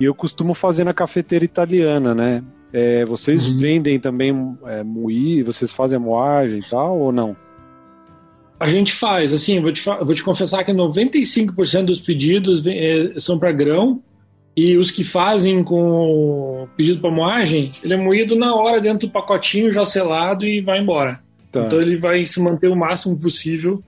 [0.00, 2.42] e eu costumo fazer na cafeteira italiana, né?
[2.72, 3.58] É, vocês uhum.
[3.58, 7.36] vendem também é, moir, vocês fazem a moagem e tal, ou não?
[8.58, 13.38] A gente faz, assim, vou te, vou te confessar que 95% dos pedidos é, são
[13.38, 14.00] para grão
[14.56, 19.12] e os que fazem com pedido para moagem, ele é moído na hora dentro do
[19.12, 21.20] pacotinho já selado e vai embora.
[21.50, 21.64] Tá.
[21.64, 23.82] Então ele vai se manter o máximo possível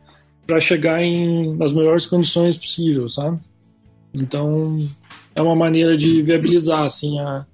[0.45, 3.39] para chegar em, nas melhores condições possíveis, sabe?
[4.13, 4.79] Então
[5.35, 7.47] é uma maneira de viabilizar assim a,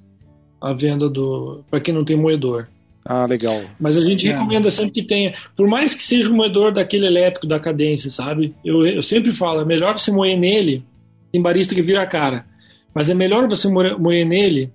[0.61, 2.69] a venda do para quem não tem moedor.
[3.05, 3.63] Ah, legal.
[3.81, 4.33] Mas a gente é.
[4.33, 8.55] recomenda sempre que tenha, por mais que seja um moedor daquele elétrico da cadência, sabe?
[8.65, 10.85] Eu, eu sempre falo, é melhor você moer nele,
[11.33, 12.47] tem barista que vira a cara,
[12.95, 14.71] mas é melhor você moer, moer nele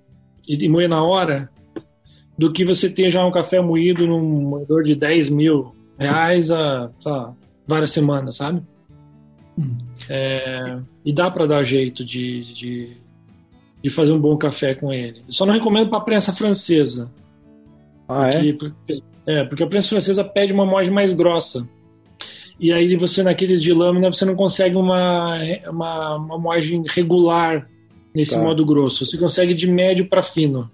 [0.46, 1.48] e, e moer na hora
[2.36, 6.90] do que você ter já um café moído num moedor de 10 mil reais a
[7.02, 7.32] tá,
[7.66, 8.62] várias semanas, sabe?
[9.58, 9.76] Hum.
[10.08, 12.96] É, e dá para dar jeito de, de,
[13.82, 15.22] de, fazer um bom café com ele.
[15.26, 17.10] Eu só não recomendo para prensa francesa
[18.08, 18.52] ah, é?
[18.52, 21.68] Porque, é, porque a prensa francesa pede uma moagem mais grossa.
[22.58, 27.68] E aí você, naqueles de lâmina, você não consegue uma, uma, uma moagem regular
[28.14, 28.40] nesse tá.
[28.40, 29.04] modo grosso.
[29.04, 30.68] Você consegue de médio para fino.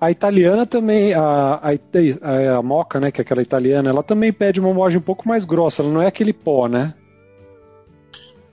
[0.00, 4.58] A italiana também, a, a, a, moca, né, que é aquela italiana, ela também pede
[4.58, 6.92] uma moagem um pouco mais grossa, ela não é aquele pó, né?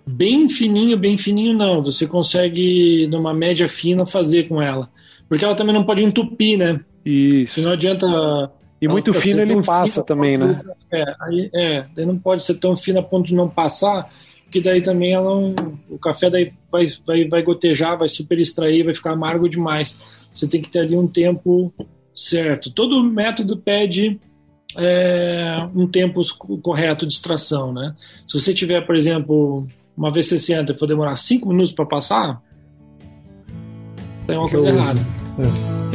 [0.05, 1.83] Bem fininho, bem fininho não.
[1.83, 4.89] Você consegue, numa média fina, fazer com ela.
[5.27, 6.79] Porque ela também não pode entupir, né?
[7.05, 7.61] Isso.
[7.61, 8.07] não adianta.
[8.81, 10.61] E muito fino ele passa também, né?
[10.91, 14.09] É, aí, é, daí não pode ser tão fino a ponto de não passar,
[14.43, 15.53] porque daí também ela não,
[15.89, 19.97] o café daí vai, vai, vai gotejar, vai super extrair, vai ficar amargo demais.
[20.31, 21.73] Você tem que ter ali um tempo
[22.15, 22.71] certo.
[22.71, 24.19] Todo método pede
[24.77, 26.21] é, um tempo
[26.61, 27.95] correto de extração, né?
[28.27, 32.41] Se você tiver, por exemplo, uma V60 e for demorar 5 minutos para passar,
[34.25, 34.99] tem uma coisa errada.
[35.39, 35.88] É.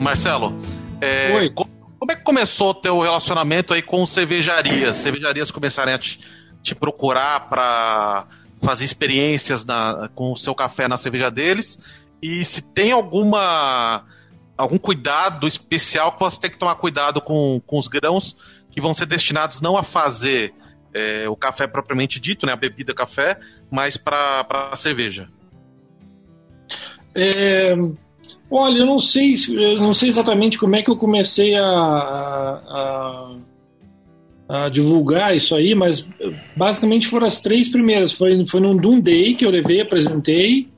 [0.00, 0.58] Marcelo,
[1.00, 1.50] é, Oi.
[1.50, 4.96] como é que começou o teu relacionamento aí com cervejarias?
[4.96, 6.18] Cervejarias começarem a te,
[6.62, 8.26] te procurar para
[8.62, 11.78] fazer experiências na, com o seu café na cerveja deles?
[12.22, 14.04] E se tem alguma
[14.56, 18.36] algum cuidado especial que você tem que tomar cuidado com, com os grãos
[18.70, 20.52] que vão ser destinados não a fazer
[20.92, 23.38] é, o café propriamente dito, né, a bebida café,
[23.70, 25.28] mas para a cerveja?
[27.14, 27.74] É,
[28.50, 33.36] Olha, eu não sei, eu não sei exatamente como é que eu comecei a, a,
[34.48, 36.08] a, divulgar isso aí, mas
[36.56, 38.12] basicamente foram as três primeiras.
[38.12, 40.68] Foi, foi no Doom Day que eu levei, apresentei.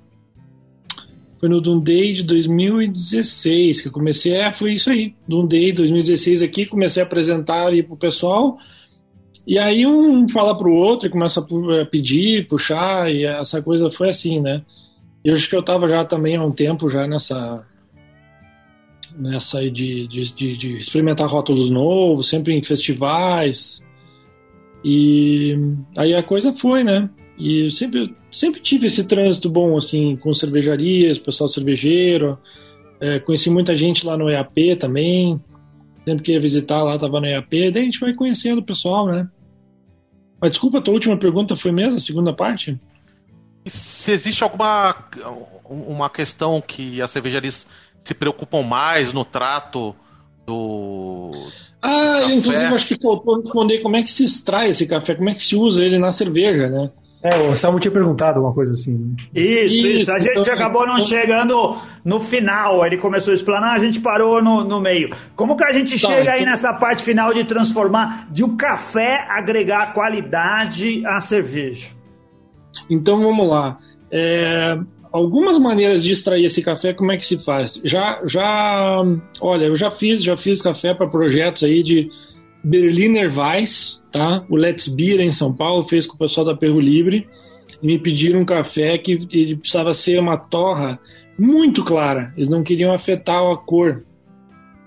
[1.40, 4.34] Foi no Doom Day de 2016 que eu comecei.
[4.34, 5.14] É, foi isso aí.
[5.26, 8.58] Doom Day 2016 aqui, comecei a apresentar ali pro pessoal.
[9.46, 14.10] E aí um fala pro outro e começa a pedir, puxar, e essa coisa foi
[14.10, 14.62] assim, né?
[15.24, 17.64] Eu acho que eu estava já também há um tempo já nessa
[19.16, 23.86] nessa aí de, de, de, de, experimentar rótulos novos, sempre em festivais.
[24.84, 25.56] E
[25.96, 27.08] aí a coisa foi, né?
[27.38, 32.38] E eu sempre, sempre tive esse trânsito bom, assim, com cervejarias, pessoal cervejeiro.
[33.00, 35.40] É, conheci muita gente lá no EAP também.
[36.06, 39.06] sempre que ia visitar lá, tava no EAP, daí a gente vai conhecendo o pessoal,
[39.06, 39.28] né?
[40.40, 42.78] Mas desculpa, a tua última pergunta foi mesmo, a segunda parte?
[43.66, 44.96] Se existe alguma
[45.64, 47.66] uma questão que as cervejarias
[48.02, 49.94] se preocupam mais no trato
[50.46, 51.30] do.
[51.80, 52.34] Ah, café.
[52.34, 55.42] inclusive acho que faltou responder como é que se extrai esse café, como é que
[55.42, 56.90] se usa ele na cerveja, né?
[57.22, 59.14] É, o Samu tinha perguntado uma coisa assim.
[59.32, 60.10] Isso, isso.
[60.10, 61.06] A gente então, acabou não então...
[61.06, 62.84] chegando no final.
[62.84, 65.08] Ele começou a explanar, a gente parou no, no meio.
[65.36, 66.34] Como que a gente tá, chega então...
[66.34, 71.90] aí nessa parte final de transformar, de o café agregar qualidade à cerveja?
[72.88, 73.78] Então vamos lá.
[74.10, 74.78] É,
[75.12, 77.80] algumas maneiras de extrair esse café, como é que se faz?
[77.84, 79.02] Já, já,
[79.40, 82.08] olha, eu já fiz, já fiz café para projetos aí de
[82.64, 84.44] Berliner Weiss, tá?
[84.48, 87.28] O Let's Beer em São Paulo fez com o pessoal da Perro Livre
[87.82, 90.98] e me pediram um café que ele precisava ser uma torra
[91.38, 92.32] muito clara.
[92.36, 94.04] Eles não queriam afetar a cor,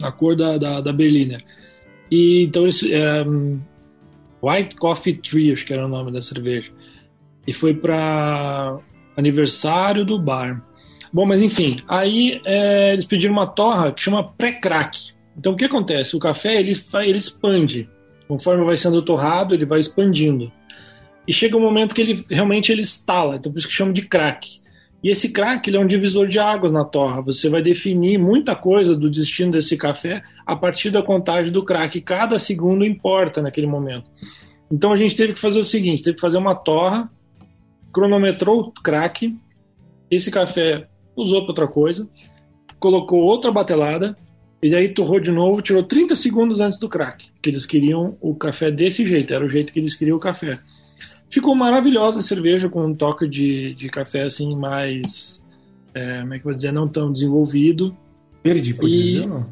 [0.01, 1.43] a cor da, da, da Berliner.
[2.09, 3.59] E então era um,
[4.41, 6.71] White Coffee Tree, acho que era o nome da cerveja.
[7.47, 8.77] E foi para
[9.15, 10.63] aniversário do bar.
[11.11, 15.13] Bom, mas enfim, aí é, eles pediram uma torra que chama pré-crack.
[15.37, 16.15] Então o que acontece?
[16.15, 17.89] O café ele, ele expande.
[18.27, 20.51] Conforme vai sendo torrado, ele vai expandindo.
[21.27, 24.03] E chega um momento que ele realmente ele estala, então por isso que chama de
[24.03, 24.59] crack.
[25.03, 27.21] E esse crack ele é um divisor de águas na torra.
[27.21, 32.01] Você vai definir muita coisa do destino desse café a partir da contagem do crack.
[32.01, 34.09] Cada segundo importa naquele momento.
[34.71, 37.07] Então a gente teve que fazer o seguinte: teve que fazer uma torra,
[37.95, 39.33] cronometrou o crack,
[40.11, 42.05] esse café usou para outra coisa,
[42.77, 44.17] colocou outra batelada,
[44.61, 48.35] e daí torrou de novo, tirou 30 segundos antes do crack, que eles queriam o
[48.35, 50.59] café desse jeito, era o jeito que eles queriam o café.
[51.29, 55.41] Ficou maravilhosa a cerveja com um toque de, de café assim mais,
[55.93, 57.95] é, como é que eu vou dizer, não tão desenvolvido.
[58.43, 59.03] Verde, pode e...
[59.03, 59.47] dizer, não?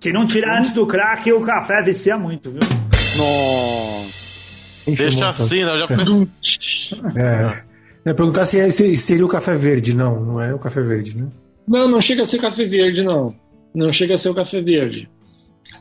[0.00, 2.60] Se não tirar antes do crack, o café vicia muito, viu?
[3.16, 4.18] Nossa.
[4.84, 5.78] Deixa assim, né?
[5.78, 6.28] Já pensou.
[7.16, 7.67] é.
[8.10, 8.14] É.
[8.14, 9.94] Perguntar se, é, se seria o café verde.
[9.94, 11.28] Não, não é o café verde, né?
[11.66, 13.34] Não, não chega a ser café verde, não.
[13.74, 15.08] Não chega a ser o café verde.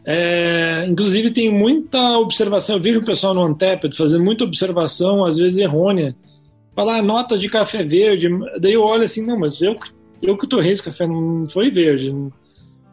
[0.05, 5.37] É, inclusive tem muita observação, eu vejo o pessoal no Antep fazendo muita observação, às
[5.37, 6.15] vezes errônea.
[6.75, 8.27] Falar ah, nota de café verde,
[8.61, 9.75] daí eu olho assim, não, mas eu,
[10.21, 12.13] eu que torrei esse café, não foi verde.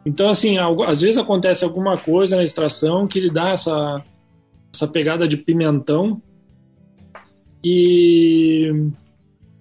[0.05, 4.03] Então, assim, às vezes acontece alguma coisa na extração que ele dá essa,
[4.73, 6.21] essa pegada de pimentão,
[7.63, 8.91] e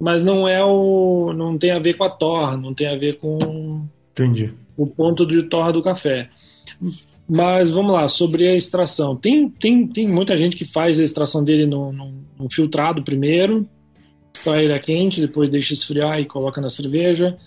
[0.05, 1.33] mas não é o.
[1.35, 3.87] não tem a ver com a torra, não tem a ver com.
[4.13, 6.29] Entendi o ponto de torra do café.
[7.29, 9.17] Mas vamos lá, sobre a extração.
[9.17, 13.67] Tem, tem, tem muita gente que faz a extração dele no, no, no filtrado primeiro,
[14.35, 17.39] extrai ele a quente, depois deixa esfriar e coloca na cerveja.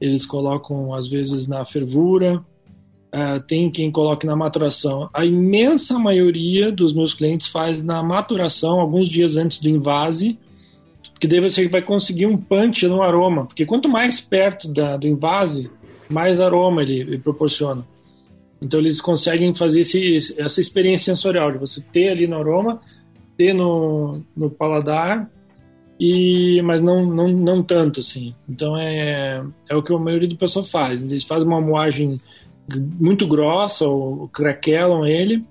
[0.00, 2.42] Eles colocam, às vezes, na fervura.
[3.14, 5.10] Uh, tem quem coloque na maturação.
[5.12, 10.38] A imensa maioria dos meus clientes faz na maturação, alguns dias antes do invase,
[11.22, 13.46] porque daí você vai conseguir um punch no aroma.
[13.46, 15.70] Porque quanto mais perto da, do invase,
[16.10, 17.86] mais aroma ele, ele proporciona.
[18.60, 22.80] Então eles conseguem fazer esse, essa experiência sensorial de você ter ali no aroma,
[23.36, 25.30] ter no, no paladar,
[25.98, 28.34] e mas não, não, não tanto assim.
[28.48, 31.00] Então é, é o que a maioria do pessoal faz.
[31.04, 32.20] Eles fazem uma moagem
[32.98, 35.44] muito grossa, ou craquelam ele,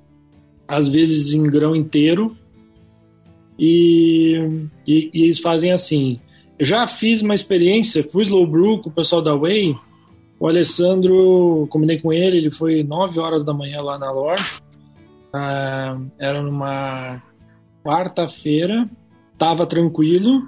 [0.67, 2.35] às vezes em grão inteiro,
[3.61, 6.19] e, e, e eles fazem assim.
[6.57, 9.75] Eu já fiz uma experiência, fui slow brew com o pessoal da Way,
[10.39, 14.39] o Alessandro, combinei com ele, ele foi 9 horas da manhã lá na LOR.
[15.31, 17.21] Ah, era numa
[17.83, 18.89] quarta-feira,
[19.37, 20.41] tava tranquilo.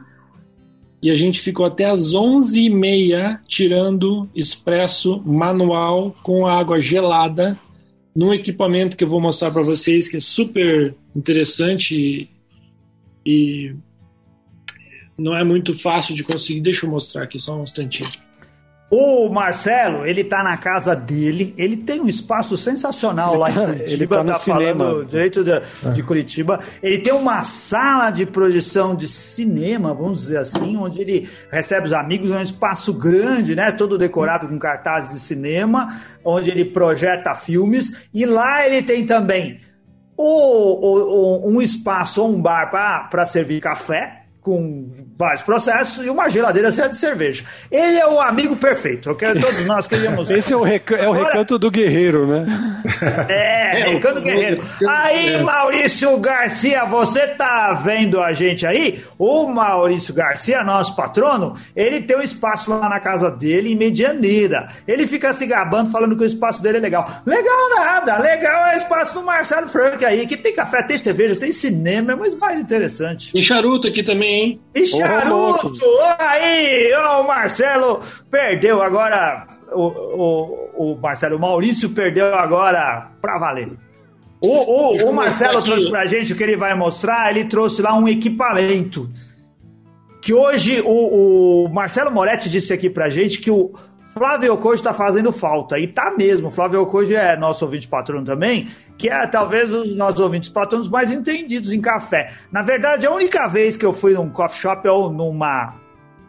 [0.99, 7.59] E a gente ficou até as 11h30 tirando expresso manual com água gelada
[8.15, 12.29] num equipamento que eu vou mostrar para vocês que é super interessante
[13.25, 13.75] e,
[15.17, 16.61] não é muito fácil de conseguir.
[16.61, 18.09] Deixa eu mostrar aqui só um instantinho.
[18.95, 23.65] O Marcelo, ele tá na casa dele, ele tem um espaço sensacional lá em tá-
[23.65, 25.51] Curitiba, ele tá, tá falando direito de,
[25.93, 26.03] de, é.
[26.03, 26.59] Curitiba.
[26.81, 31.93] Ele tem uma sala de projeção de cinema, vamos dizer assim, onde ele recebe os
[31.93, 33.71] amigos, é um espaço grande, né?
[33.71, 38.07] Todo decorado com cartazes de cinema, onde ele projeta filmes.
[38.13, 39.57] E lá ele tem também
[40.17, 42.69] o, o, um espaço ou um bar
[43.09, 47.45] para servir café com vários processos e uma geladeira cheia de cerveja.
[47.71, 49.09] Ele é o amigo perfeito.
[49.09, 50.29] Eu quero, todos nós queríamos.
[50.31, 51.29] Esse é o, reca é o Agora...
[51.29, 52.45] recanto do guerreiro, né?
[53.29, 54.63] É, é recanto do guerreiro.
[54.87, 59.01] Aí, Maurício Garcia, você tá vendo a gente aí?
[59.17, 64.67] O Maurício Garcia, nosso patrono, ele tem um espaço lá na casa dele em Medianeira.
[64.85, 67.07] Ele fica se gabando falando que o espaço dele é legal.
[67.25, 71.35] Legal nada, legal é o espaço do Marcelo Frank aí, que tem café, tem cerveja,
[71.35, 73.31] tem cinema, é muito mais interessante.
[73.33, 74.59] E charuto aqui também, hein?
[74.73, 75.73] E charuto!
[76.19, 79.47] aí, o Marcelo perdeu agora.
[79.71, 83.71] O, o, o Marcelo o Maurício perdeu agora pra valer.
[84.41, 87.29] O, o, o Marcelo trouxe pra gente o que ele vai mostrar.
[87.31, 89.09] Ele trouxe lá um equipamento.
[90.21, 93.73] Que hoje o, o Marcelo Moretti disse aqui pra gente que o
[94.13, 95.79] Flávio Ocojo está fazendo falta.
[95.79, 96.51] E tá mesmo.
[96.51, 101.11] Flávio Ocojo é nosso ouvinte patrono também, que é talvez os nossos ouvintes patronos mais
[101.11, 102.31] entendidos em café.
[102.51, 105.75] Na verdade, a única vez que eu fui num coffee shop ou numa.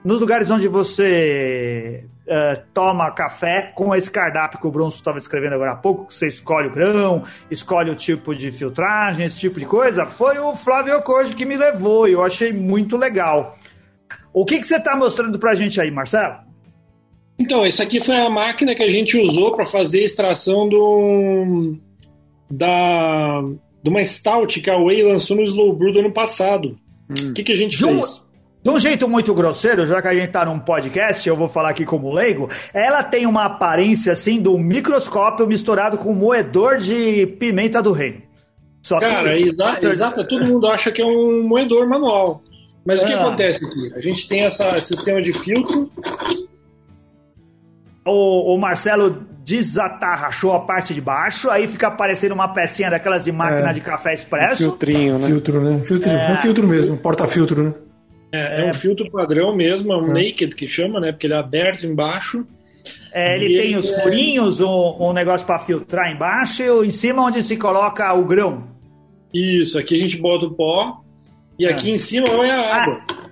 [0.02, 5.54] Nos lugares onde você uh, toma café com esse cardápio que o Bronson estava escrevendo
[5.54, 9.58] agora há pouco, que você escolhe o grão, escolhe o tipo de filtragem, esse tipo
[9.58, 13.56] de coisa, foi o Flávio Ocojo que me levou e eu achei muito legal.
[14.30, 16.43] O que, que você está mostrando para a gente aí, Marcelo?
[17.38, 21.76] Então, essa aqui foi a máquina que a gente usou para fazer a extração do,
[22.50, 23.42] da,
[23.82, 26.78] de uma stout que a Way lançou no Slow Brew do ano passado.
[27.10, 27.30] Hum.
[27.30, 28.18] O que, que a gente de fez?
[28.18, 28.24] Um,
[28.64, 31.70] de um jeito muito grosseiro, já que a gente tá num podcast, eu vou falar
[31.70, 36.78] aqui como leigo, ela tem uma aparência assim de um microscópio misturado com um moedor
[36.78, 38.22] de pimenta do reino.
[38.80, 39.48] Só Cara, que...
[39.48, 42.42] exato, exato, todo mundo acha que é um moedor manual.
[42.86, 43.20] Mas o que ah.
[43.20, 43.92] acontece aqui?
[43.94, 45.90] A gente tem esse sistema de filtro
[48.04, 53.32] o, o Marcelo desatarrachou a parte de baixo, aí fica aparecendo uma pecinha daquelas de
[53.32, 54.62] máquina é, de café expresso.
[54.62, 55.26] filtrinho, né?
[55.26, 55.82] Filtro, né?
[55.82, 57.74] Filtro, é, um filtro mesmo, porta-filtro, né?
[58.32, 60.24] É, é, um filtro padrão mesmo, é um é.
[60.24, 61.12] naked que chama, né?
[61.12, 62.46] Porque ele é aberto embaixo.
[63.12, 67.22] É, ele tem os é furinhos, um, um negócio para filtrar embaixo e em cima
[67.22, 68.64] onde se coloca o grão.
[69.32, 71.00] Isso, aqui a gente bota o pó
[71.58, 73.00] e aqui em cima vai a água.
[73.08, 73.23] Ah,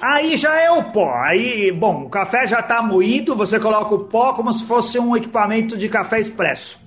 [0.00, 1.12] Aí já é o pó.
[1.14, 5.16] Aí, bom, o café já está moído, você coloca o pó como se fosse um
[5.16, 6.78] equipamento de café expresso.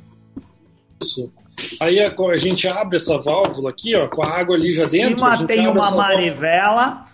[1.02, 1.34] Isso.
[1.82, 5.12] Aí a, a gente abre essa válvula aqui, ó, com a água ali já dentro.
[5.12, 7.06] Em cima tem uma manivela.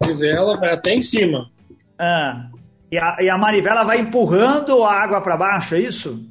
[0.00, 1.50] Manivela vai até em cima.
[1.98, 2.46] Ah.
[2.90, 6.24] E a, e a manivela vai empurrando a água para baixo, é isso?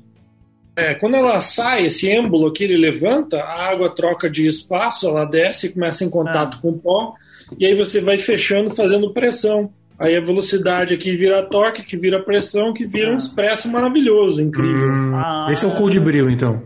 [0.75, 5.25] É, quando ela sai, esse êmbolo aqui ele levanta, a água troca de espaço, ela
[5.25, 6.61] desce e começa em contato ah.
[6.61, 7.13] com o pó
[7.59, 9.71] e aí você vai fechando fazendo pressão.
[9.99, 14.89] Aí a velocidade aqui vira torque, que vira pressão, que vira um expresso maravilhoso, incrível.
[14.89, 15.47] Hum, ah.
[15.51, 16.63] Esse é o cold brew, então?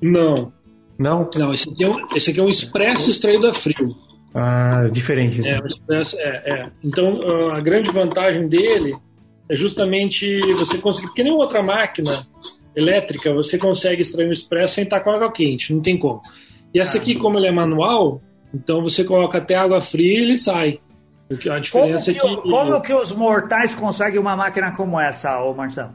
[0.00, 0.52] Não.
[0.96, 1.28] Não?
[1.34, 3.96] Não, esse aqui é um, esse aqui é um expresso extraído a frio.
[4.32, 5.40] Ah, diferente.
[5.40, 5.50] Então.
[5.50, 6.70] É, expresso, é, é.
[6.84, 8.94] Então, a grande vantagem dele
[9.48, 11.08] é justamente você conseguir...
[11.08, 12.24] Porque nem outra máquina
[12.76, 16.20] elétrica você consegue extrair um expresso sem estar com água quente, não tem como.
[16.72, 18.22] E essa aqui, como ele é manual,
[18.54, 20.80] então você coloca até água fria e ele sai.
[21.48, 22.48] A diferença como que, é que.
[22.50, 25.92] Como que os mortais conseguem uma máquina como essa, ô Marcelo?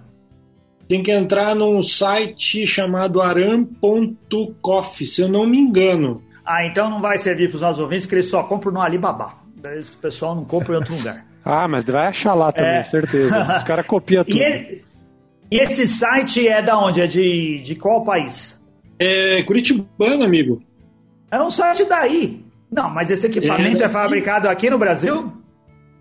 [0.87, 6.23] Tem que entrar num site chamado aram.coffee, se eu não me engano.
[6.45, 9.33] Ah, então não vai servir para os nossos ouvintes que eles só compram no Alibaba.
[9.57, 11.25] O pessoal não compra em outro lugar.
[11.43, 12.83] ah, mas vai achar lá também, é.
[12.83, 13.55] certeza.
[13.57, 14.37] Os caras copiam tudo.
[14.37, 14.85] E, ele,
[15.51, 17.01] e, esse site é da onde?
[17.01, 18.61] É de, de qual país?
[18.99, 20.61] É Curitibano, amigo.
[21.31, 22.44] É um site daí.
[22.75, 25.31] Não, mas esse equipamento é, é fabricado aqui no Brasil?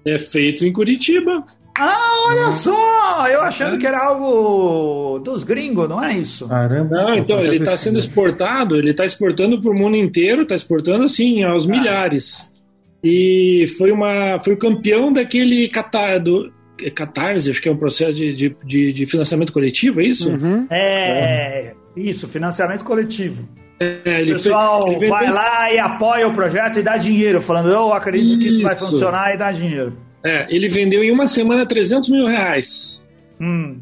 [0.04, 1.44] É feito em Curitiba.
[1.76, 3.26] Ah, olha só!
[3.28, 3.78] Eu achando é.
[3.78, 6.48] que era algo dos gringos, não é isso?
[6.48, 6.90] Caramba.
[6.90, 11.04] Não, então, ele está sendo exportado, ele está exportando para o mundo inteiro, está exportando
[11.04, 11.70] assim, aos ah.
[11.70, 12.50] milhares.
[13.02, 17.76] E foi, uma, foi o campeão daquele catar, do, é catarse, acho que é um
[17.76, 20.30] processo de, de, de, de financiamento coletivo, é isso?
[20.30, 20.66] Uhum.
[20.70, 23.48] É, é, isso, financiamento coletivo.
[23.80, 27.92] É, o pessoal fez, vai lá e apoia o projeto e dá dinheiro, falando, eu
[27.92, 28.38] acredito isso.
[28.38, 29.98] que isso vai funcionar e dá dinheiro.
[30.22, 33.04] É, ele vendeu em uma semana 300 mil reais.
[33.40, 33.80] Hum.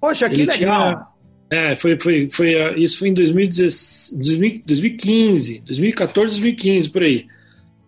[0.00, 0.94] Poxa, que ele legal.
[0.94, 1.08] Tinha,
[1.50, 7.26] é, foi, foi, foi, uh, isso foi em 2015, 2014, 2015, por aí.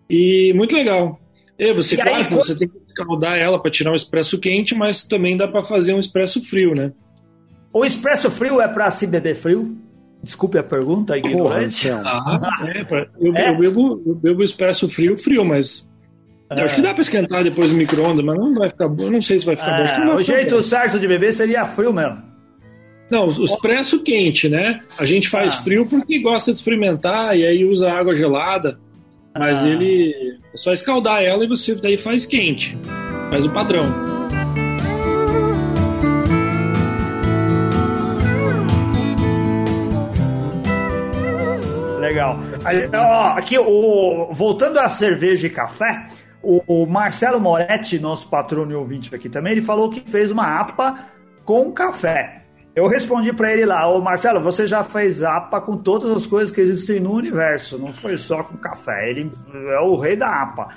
[0.09, 1.17] E muito legal.
[1.57, 4.75] E você, e claro, aí, você tem que escaldar ela para tirar um expresso quente,
[4.75, 6.91] mas também dá para fazer um expresso frio, né?
[7.71, 9.77] O expresso frio é para se beber frio?
[10.23, 11.89] Desculpe a pergunta, ignorante.
[11.89, 13.49] Ah, é, eu, é.
[13.49, 15.87] eu, bebo, eu bebo expresso frio, frio, mas
[16.49, 16.61] é.
[16.61, 19.05] acho que dá para esquentar depois do micro-ondas, mas não vai ficar bom.
[19.05, 20.15] Eu não sei se vai ficar é, bom.
[20.15, 20.63] O jeito bom.
[20.63, 22.21] certo de beber seria frio mesmo.
[23.09, 24.79] Não, o expresso quente, né?
[24.97, 25.57] A gente faz ah.
[25.57, 28.79] frio porque gosta de experimentar e aí usa água gelada.
[29.37, 29.69] Mas ah.
[29.69, 30.13] ele
[30.53, 32.77] é só escaldar ela e você daí faz quente.
[33.29, 34.20] Faz o padrão.
[42.21, 42.39] Legal.
[42.93, 46.07] Ó, aqui, o, voltando à cerveja e café,
[46.41, 50.59] o, o, Marcelo Moretti, nosso patrono e ouvinte aqui também, ele falou que fez uma
[50.59, 50.95] APA
[51.43, 52.41] com café.
[52.73, 56.53] Eu respondi para ele lá, ô Marcelo, você já fez APA com todas as coisas
[56.53, 59.09] que existem no universo, não foi só com café.
[59.09, 60.69] Ele é o rei da APA.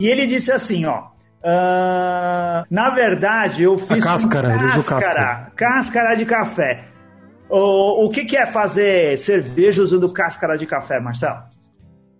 [0.00, 1.12] E ele disse assim, ó.
[1.44, 5.52] Uh, na verdade, eu fiz a cáscara, cáscara, ele usou cáscara.
[5.56, 6.91] Cáscara de café.
[7.54, 11.42] O, o que, que é fazer cerveja usando cáscara de café, Marcelo?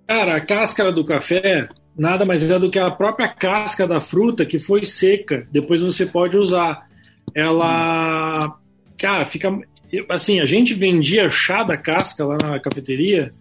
[0.06, 4.44] Cara, a cáscara do café nada mais é do que a própria casca da fruta
[4.44, 5.46] que foi seca.
[5.50, 6.86] Depois você pode usar.
[7.34, 8.58] Ela
[9.02, 9.50] Cara, fica.
[10.08, 13.32] Assim, a gente vendia chá da casca lá na cafeteria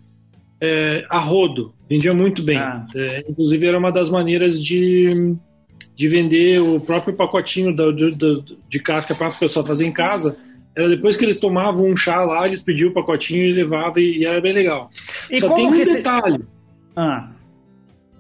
[0.60, 1.72] é, a rodo.
[1.88, 2.58] Vendia muito bem.
[2.58, 2.88] Ah.
[2.96, 5.36] É, inclusive, era uma das maneiras de,
[5.96, 7.76] de vender o próprio pacotinho
[8.68, 10.36] de casca para o pessoal fazer em casa.
[10.76, 14.26] Era depois que eles tomavam um chá lá, eles pediam o pacotinho e levavam, e,
[14.26, 14.90] era bem legal.
[15.30, 16.38] E Só tem um detalhe.
[16.38, 16.46] Se...
[16.96, 17.30] Ah.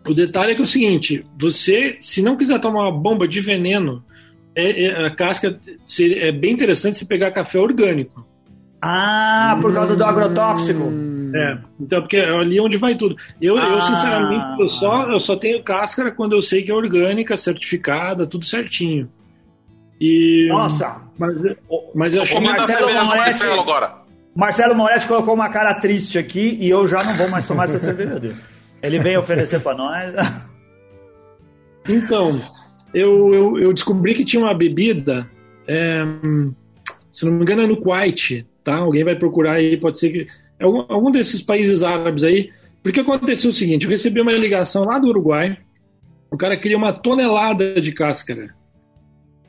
[0.08, 3.40] O detalhe é que é o seguinte: você, se não quiser tomar uma bomba de
[3.40, 4.04] veneno
[4.56, 5.60] é, é, a casca
[6.00, 8.26] é bem interessante se pegar café orgânico.
[8.82, 10.92] Ah, por causa do agrotóxico.
[11.34, 13.16] É, então, porque é ali onde vai tudo.
[13.42, 13.64] Eu, ah.
[13.64, 18.28] eu sinceramente, eu só, eu só tenho cáscara quando eu sei que é orgânica, certificada,
[18.28, 19.10] tudo certinho.
[20.02, 21.00] E, Nossa!
[21.20, 21.36] Mas,
[21.94, 24.02] mas eu achei que Marcelo Moretti, agora.
[24.36, 27.78] Marcelo Moretti colocou uma cara triste aqui e eu já não vou mais tomar essa
[27.80, 28.36] cerveja dele.
[28.82, 30.12] Ele veio oferecer para nós.
[31.90, 32.40] Então,
[32.94, 35.28] eu, eu, eu descobri que tinha uma bebida,
[35.68, 36.06] é,
[37.12, 38.76] se não me engano é no Kuwait, tá?
[38.76, 40.28] Alguém vai procurar aí, pode ser que...
[40.60, 42.52] É algum, algum desses países árabes aí,
[42.84, 45.58] porque aconteceu o seguinte, eu recebi uma ligação lá do Uruguai,
[46.30, 48.54] o cara queria uma tonelada de cáscara.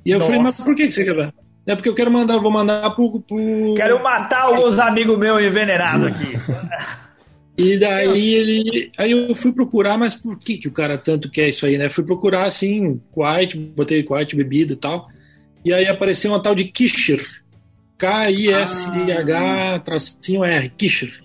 [0.04, 0.30] E eu Nossa.
[0.30, 1.32] falei, mas por que você quer?
[1.64, 3.20] É porque eu quero mandar, vou mandar pro.
[3.20, 3.74] pro...
[3.76, 6.36] Quero matar alguns amigos meus envenenados aqui.
[7.56, 8.90] E daí ele.
[8.96, 11.88] Aí eu fui procurar, mas por que, que o cara tanto quer isso aí, né?
[11.88, 15.08] Fui procurar assim, quiet, botei quiet, bebida e tal.
[15.64, 17.24] E aí apareceu uma tal de Kisher.
[17.98, 21.22] K-I-S-H, tracinho R, Kisher.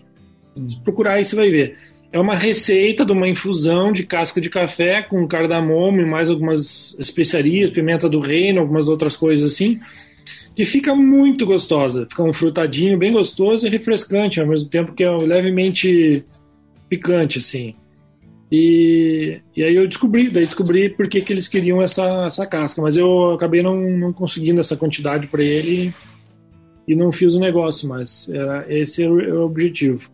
[0.84, 1.78] Procurar aí você vai ver.
[2.12, 6.95] É uma receita de uma infusão de casca de café com cardamomo e mais algumas
[6.97, 9.80] especiarias, pimenta do reino, algumas outras coisas assim
[10.58, 12.08] que fica muito gostosa.
[12.10, 16.26] Fica um frutadinho bem gostoso e refrescante, ao mesmo tempo que é levemente
[16.89, 17.76] picante, assim.
[18.51, 22.82] E, e aí eu descobri, daí descobri por que, que eles queriam essa, essa casca,
[22.82, 25.93] mas eu acabei não, não conseguindo essa quantidade para ele
[26.88, 30.10] e não fiz o negócio, mas era, esse é o, o objetivo.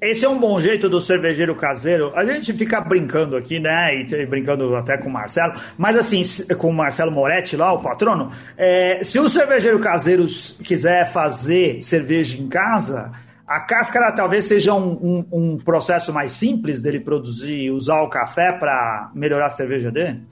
[0.00, 2.12] Esse é um bom jeito do cervejeiro caseiro.
[2.14, 4.00] A gente fica brincando aqui, né?
[4.00, 5.54] E brincando até com o Marcelo.
[5.76, 6.22] Mas assim,
[6.56, 8.30] com o Marcelo Moretti lá, o patrono.
[8.56, 10.24] É, se o cervejeiro caseiro
[10.62, 13.10] quiser fazer cerveja em casa,
[13.44, 18.08] a cáscara talvez seja um, um, um processo mais simples dele produzir e usar o
[18.08, 20.22] café para melhorar a cerveja dele?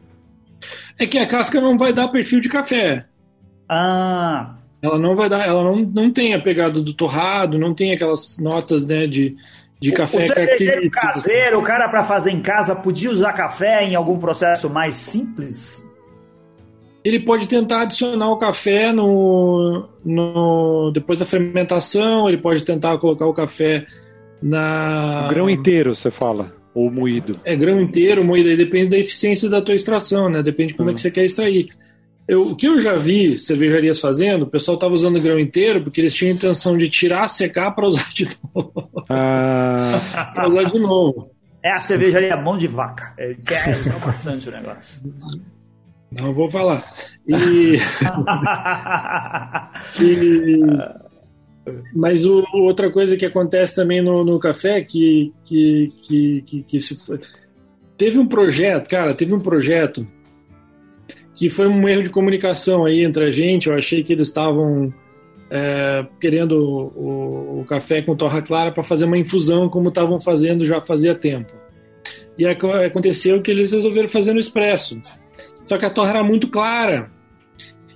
[0.97, 3.05] É que a casca não vai dar perfil de café.
[3.69, 4.55] Ah.
[4.83, 8.39] Ela não vai dar, ela não, não tem a pegada do torrado, não tem aquelas
[8.39, 9.37] notas né, de,
[9.81, 10.19] de café.
[10.19, 14.69] O cervejeiro caseiro, o cara para fazer em casa, podia usar café em algum processo
[14.69, 15.87] mais simples?
[17.05, 23.27] Ele pode tentar adicionar o café no, no depois da fermentação, ele pode tentar colocar
[23.27, 23.87] o café
[24.43, 25.27] na.
[25.27, 26.53] O grão inteiro, você fala.
[26.75, 27.41] Ou moído.
[27.45, 30.43] É grão inteiro, moído, aí depende da eficiência da tua extração, né?
[30.43, 31.69] Depende de como é que você quer extrair.
[32.29, 36.01] Eu, o que eu já vi cervejarias fazendo, o pessoal estava usando grão inteiro porque
[36.01, 38.91] eles tinham a intenção de tirar, secar para usar de novo.
[39.09, 40.31] Ah.
[40.35, 41.31] para usar de novo.
[41.63, 43.15] É a cervejaria mão de vaca.
[43.17, 45.01] Ele quer usar bastante o negócio.
[46.19, 46.85] Não vou falar.
[47.29, 47.77] E...
[50.03, 50.61] e...
[51.95, 56.81] Mas o, outra coisa que acontece também no, no café que, que, que, que, que
[56.81, 56.97] se...
[57.97, 60.07] teve um projeto, cara, teve um projeto
[61.37, 63.69] que foi um erro de comunicação aí entre a gente.
[63.69, 64.93] Eu achei que eles estavam
[65.51, 70.65] é, querendo o, o, café com torra clara para fazer uma infusão, como estavam fazendo
[70.65, 71.53] já fazia tempo.
[72.39, 75.01] E aconteceu que eles resolveram fazer no expresso.
[75.67, 77.11] Só que a torra era muito clara.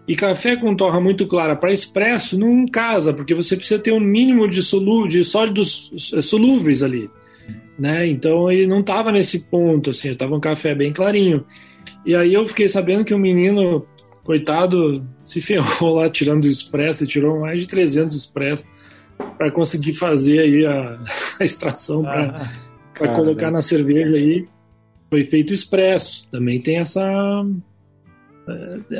[0.06, 4.00] E café com torra muito clara para expresso não casa, porque você precisa ter um
[4.00, 7.08] mínimo de, solú de sólidos é, solúveis ali.
[7.78, 8.08] Né?
[8.08, 11.46] Então ele não estava nesse ponto, assim, estava um café bem clarinho.
[12.04, 13.86] E aí eu fiquei sabendo que o menino,
[14.24, 14.92] coitado,
[15.24, 18.66] se ferrou lá tirando o expresso, tirou mais de 300 expressos
[19.36, 20.98] para conseguir fazer aí a,
[21.40, 22.48] a extração para
[23.00, 24.46] ah, colocar na cerveja aí.
[25.10, 26.26] foi feito expresso.
[26.30, 27.04] Também tem essa.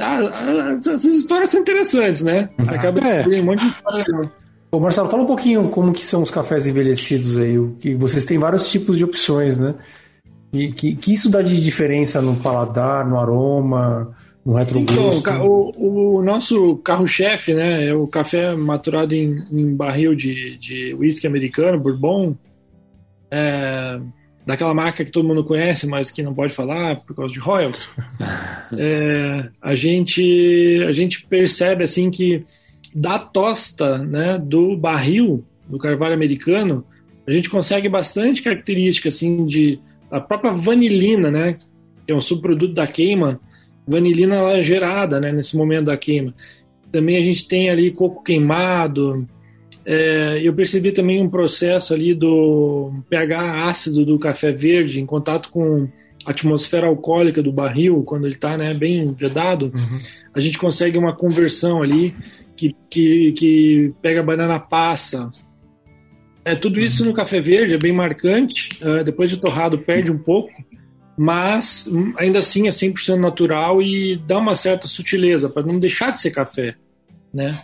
[0.01, 2.51] Ah, essas histórias são interessantes, né?
[2.59, 3.15] Você acaba é.
[3.15, 4.05] descobrindo um monte de história
[4.73, 7.57] Ô Marcelo, fala um pouquinho como que são os cafés envelhecidos aí.
[7.81, 9.75] Que vocês têm vários tipos de opções, né?
[10.53, 15.21] E que, que isso dá de diferença no paladar, no aroma, no retrogusto?
[15.21, 20.95] Então, o, o nosso carro-chefe, né, é o café maturado em, em barril de, de
[20.95, 22.35] whisky americano, bourbon,
[23.31, 24.01] é,
[24.45, 27.89] daquela marca que todo mundo conhece, mas que não pode falar por causa de royalties.
[28.77, 32.45] é, a gente a gente percebe assim que
[32.93, 36.85] da tosta, né, do barril do carvalho americano,
[37.25, 39.79] a gente consegue bastante característica assim de
[40.11, 41.57] a própria vanilina, né,
[42.07, 43.41] que é um subproduto da queima,
[43.87, 46.35] vanilina ela é gerada, né, nesse momento da queima.
[46.91, 49.27] Também a gente tem ali coco queimado.
[49.85, 55.51] É, eu percebi também um processo ali do pH ácido do café verde em contato
[55.51, 55.89] com
[56.27, 59.99] a atmosfera alcoólica do barril, quando ele está né, bem vedado, uhum.
[60.35, 62.15] a gente consegue uma conversão ali
[62.57, 65.31] que, que, que pega banana passa,
[66.45, 68.71] é, tudo isso no café verde é bem marcante.
[68.81, 70.53] Uh, depois de torrado perde um pouco,
[71.17, 76.11] mas hum, ainda assim é 100% natural e dá uma certa sutileza para não deixar
[76.11, 76.75] de ser café,
[77.33, 77.59] né?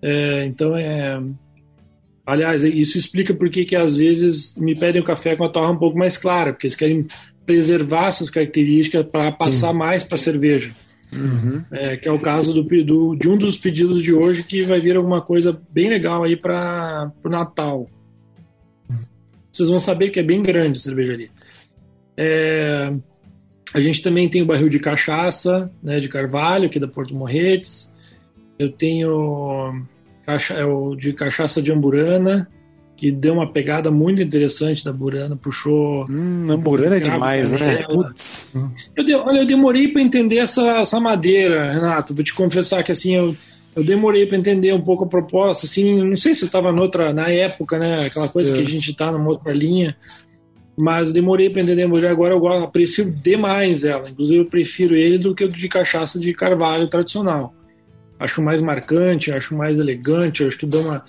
[0.00, 1.20] É, então é,
[2.24, 5.72] aliás isso explica por que que às vezes me pedem o café com a torra
[5.72, 7.06] um pouco mais clara, porque eles querem
[7.44, 9.78] preservar essas características para passar Sim.
[9.78, 10.72] mais para cerveja.
[11.12, 11.62] Uhum.
[11.70, 14.80] É, que é o caso do, do, de um dos pedidos de hoje que vai
[14.80, 17.88] vir alguma coisa bem legal aí para o Natal
[19.56, 21.30] vocês vão saber que é bem grande a cervejaria.
[22.16, 22.92] É,
[23.74, 27.14] a gente também tem o barril de cachaça, né, de Carvalho, que é da Porto
[27.14, 27.90] Morretes.
[28.58, 29.82] Eu tenho
[30.24, 32.48] cacha, é o de cachaça de Amburana,
[32.96, 36.06] que deu uma pegada muito interessante da Burana, puxou.
[36.08, 37.82] Hum, Amburana é demais, né?
[37.84, 38.50] Putz.
[38.96, 42.14] Eu, de, olha, eu demorei para entender essa, essa madeira, Renato.
[42.14, 43.36] Vou te confessar que assim, eu,
[43.76, 47.12] eu demorei para entender um pouco a proposta, assim, não sei se eu estava noutra,
[47.12, 48.56] na época, né, aquela coisa é.
[48.56, 49.94] que a gente está numa outra linha,
[50.78, 55.34] mas demorei para entender, mas agora eu aprecio demais ela, inclusive eu prefiro ele do
[55.34, 57.54] que o de cachaça de carvalho tradicional.
[58.18, 61.04] Acho mais marcante, acho mais elegante, acho que dá uma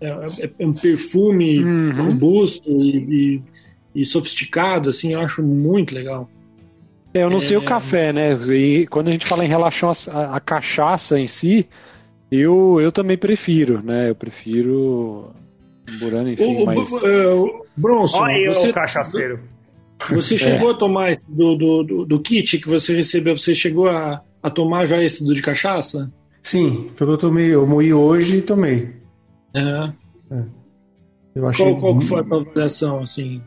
[0.00, 0.08] é,
[0.44, 1.92] é, é um perfume uhum.
[1.92, 3.42] robusto e,
[3.94, 6.30] e, e, sofisticado, assim, eu acho muito legal.
[7.14, 7.64] É, eu não sei o é.
[7.64, 8.32] café, né?
[8.32, 11.68] E quando a gente fala em relação à cachaça em si,
[12.32, 14.08] eu, eu também prefiro, né?
[14.08, 15.30] Eu prefiro
[15.98, 16.90] Burana, enfim, o, mas...
[17.02, 19.40] Uh, Bronson, Olha você, o cachaceiro.
[20.08, 20.72] Você chegou é.
[20.72, 24.86] a tomar do, do, do, do, kit que você recebeu, você chegou a, a tomar
[24.86, 26.10] já esse do de cachaça?
[26.42, 28.90] Sim, foi o que eu tomei, eu moí hoje e tomei.
[29.54, 29.92] É.
[30.30, 30.44] é.
[31.34, 33.42] Eu achei qual, qual foi a avaliação, assim?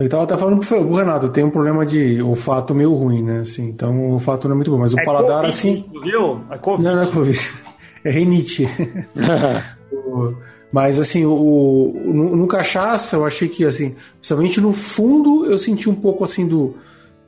[0.00, 3.40] Ele tava até falando pro Renato, tem um problema de olfato meio ruim, né?
[3.40, 5.84] Assim, então o olfato não é muito bom, mas o é paladar, COVID, assim.
[6.02, 6.40] Viu?
[6.50, 6.82] É COVID.
[6.82, 7.71] Não, não é Covid é
[8.10, 8.68] renite.
[10.72, 15.88] Mas assim, o, no, no, cachaça eu achei que assim, principalmente no fundo eu senti
[15.88, 16.74] um pouco assim do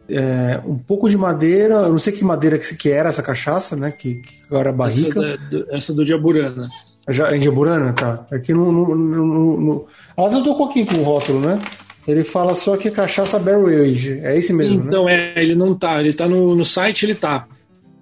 [0.09, 3.77] é, um pouco de madeira, eu não sei que madeira que, que era essa cachaça,
[3.77, 3.91] né?
[3.91, 5.21] Que, que agora é barrica.
[5.21, 6.69] Essa, da, essa do Diaburana.
[7.09, 8.27] Já, em Diaburana, tá.
[8.31, 9.87] Aqui é no, no, no, no...
[10.17, 11.61] Aliás, eu tô com aqui com o rótulo, né?
[12.07, 14.21] Ele fala só que é cachaça barrel age.
[14.23, 15.33] É esse mesmo, então, né?
[15.35, 16.01] é, ele não tá.
[16.01, 17.47] Ele tá no, no site, ele tá.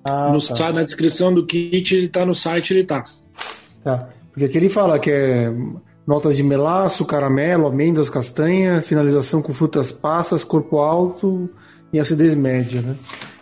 [0.09, 0.73] Ah, no, tá.
[0.73, 3.05] Na descrição do kit, ele tá no site, ele tá.
[3.85, 4.09] Tá.
[4.33, 5.53] Porque aqui ele fala que é
[6.07, 11.49] notas de melaço, caramelo, amêndoas, castanha, finalização com frutas passas, corpo alto
[11.93, 12.97] e acidez média, né?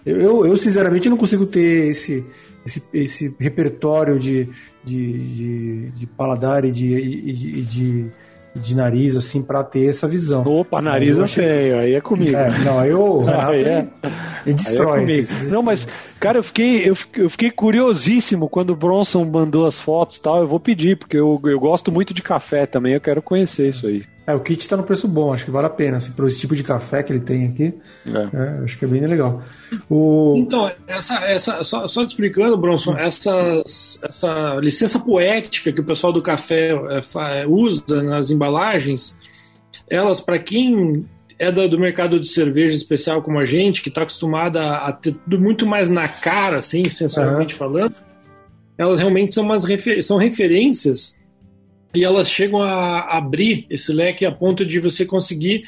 [0.04, 2.24] Eu, eu, eu sinceramente não consigo ter esse,
[2.64, 4.48] esse, esse repertório de,
[4.84, 8.10] de, de, de paladar e de, de, de
[8.54, 10.42] de nariz, assim, para ter essa visão.
[10.44, 12.36] Opa, nariz eu feio, aí é comigo.
[12.36, 13.88] É, não, eu, aí é,
[14.44, 15.04] e destrói.
[15.04, 15.86] É não, mas,
[16.18, 20.38] cara, eu fiquei, eu, eu fiquei curiosíssimo quando o Bronson mandou as fotos e tal.
[20.38, 23.86] Eu vou pedir, porque eu, eu gosto muito de café também, eu quero conhecer isso
[23.86, 24.04] aí.
[24.26, 26.38] É, o kit tá no preço bom, acho que vale a pena, assim, por esse
[26.38, 27.74] tipo de café que ele tem aqui.
[28.06, 28.36] É.
[28.36, 29.42] É, acho que é bem legal.
[29.88, 30.34] O...
[30.36, 33.62] Então, essa, essa, só, só te explicando, Bronson, essa,
[34.02, 39.16] essa licença poética que o pessoal do café é, usa nas embalagens,
[39.88, 41.04] elas, para quem
[41.38, 44.92] é do, do, mercado de cerveja especial como a gente, que está acostumada a, a,
[44.92, 47.58] ter tudo muito mais na cara, assim, sensorialmente uhum.
[47.58, 47.94] falando,
[48.76, 51.18] elas realmente são, umas refer são referências
[51.94, 55.64] e elas chegam a abrir esse leque a ponto de você conseguir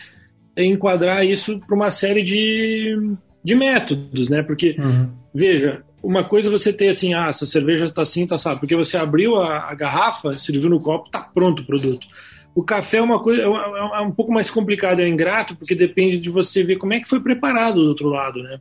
[0.57, 2.97] enquadrar isso para uma série de,
[3.43, 4.43] de métodos, né?
[4.43, 5.11] Porque, uhum.
[5.35, 8.61] veja, uma coisa é você ter assim, ah, essa cerveja está assim, tá sabe?
[8.61, 12.07] Porque você abriu a, a garrafa, serviu no copo, tá pronto o produto.
[12.55, 16.19] O café é uma coisa é, é um pouco mais complicado, é ingrato, porque depende
[16.19, 18.61] de você ver como é que foi preparado do outro lado, né?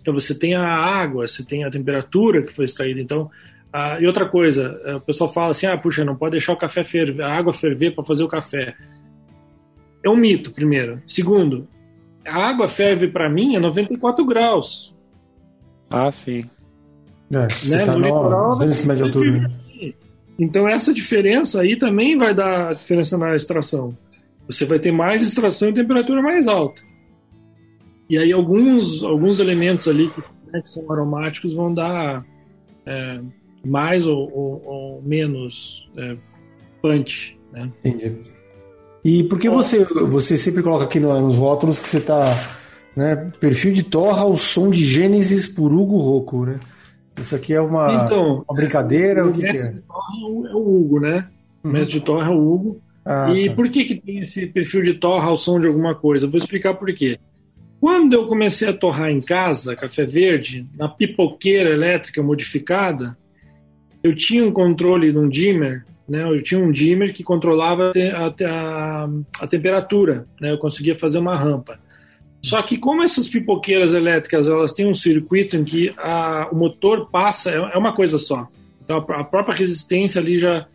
[0.00, 3.00] Então você tem a água, você tem a temperatura que foi extraída.
[3.00, 3.30] Então,
[3.72, 6.56] ah, e outra coisa, eh, o pessoal fala assim: ah, puxa, não pode deixar o
[6.56, 8.74] café ferver, a água ferver para fazer o café.
[10.02, 11.02] É um mito, primeiro.
[11.06, 11.68] Segundo,
[12.26, 14.94] a água ferve para mim a 94 graus.
[15.90, 16.44] Ah, sim.
[17.32, 17.84] É, né?
[17.84, 19.46] tá no litoral, de altura.
[19.46, 19.94] Assim.
[20.38, 23.96] Então essa diferença aí também vai dar diferença na extração.
[24.46, 26.80] Você vai ter mais extração e temperatura mais alta.
[28.08, 32.24] E aí alguns, alguns elementos ali que, né, que são aromáticos vão dar
[32.86, 33.20] é,
[33.64, 36.16] mais ou, ou, ou menos é,
[36.82, 37.38] punch.
[37.52, 37.70] Né?
[37.84, 38.30] Entendi.
[39.04, 42.58] E por que você, você sempre coloca aqui nos rótulos que você está
[42.96, 46.60] né, perfil de torra ao som de Gênesis por Hugo Rocco, né?
[47.16, 49.24] Isso aqui é uma, então, uma brincadeira?
[49.24, 49.68] O, o que, que é?
[49.68, 51.28] de torra é o Hugo, né?
[51.62, 51.72] O uhum.
[51.72, 52.80] mestre de torra é o Hugo.
[53.04, 53.54] Ah, e tá.
[53.54, 56.26] por que, que tem esse perfil de torra ao som de alguma coisa?
[56.26, 57.18] Vou explicar por quê.
[57.80, 63.16] Quando eu comecei a torrar em casa café verde, na pipoqueira elétrica modificada,
[64.02, 66.22] eu tinha um controle de um dimmer, né?
[66.22, 69.08] Eu tinha um dimmer que controlava a, a,
[69.40, 70.52] a temperatura, né?
[70.52, 71.78] Eu conseguia fazer uma rampa.
[72.42, 77.10] Só que como essas pipoqueiras elétricas elas têm um circuito em que a, o motor
[77.10, 78.46] passa, é, é uma coisa só.
[78.84, 80.66] Então a própria resistência ali já,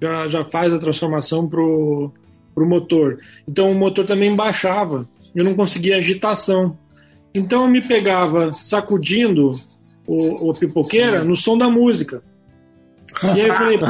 [0.00, 2.10] já, já faz a transformação pro,
[2.54, 3.18] pro motor.
[3.46, 6.76] Então o motor também baixava eu não conseguia agitação.
[7.34, 9.52] Então eu me pegava sacudindo
[10.06, 12.22] o, o pipoqueira no som da música.
[13.34, 13.78] E aí eu falei.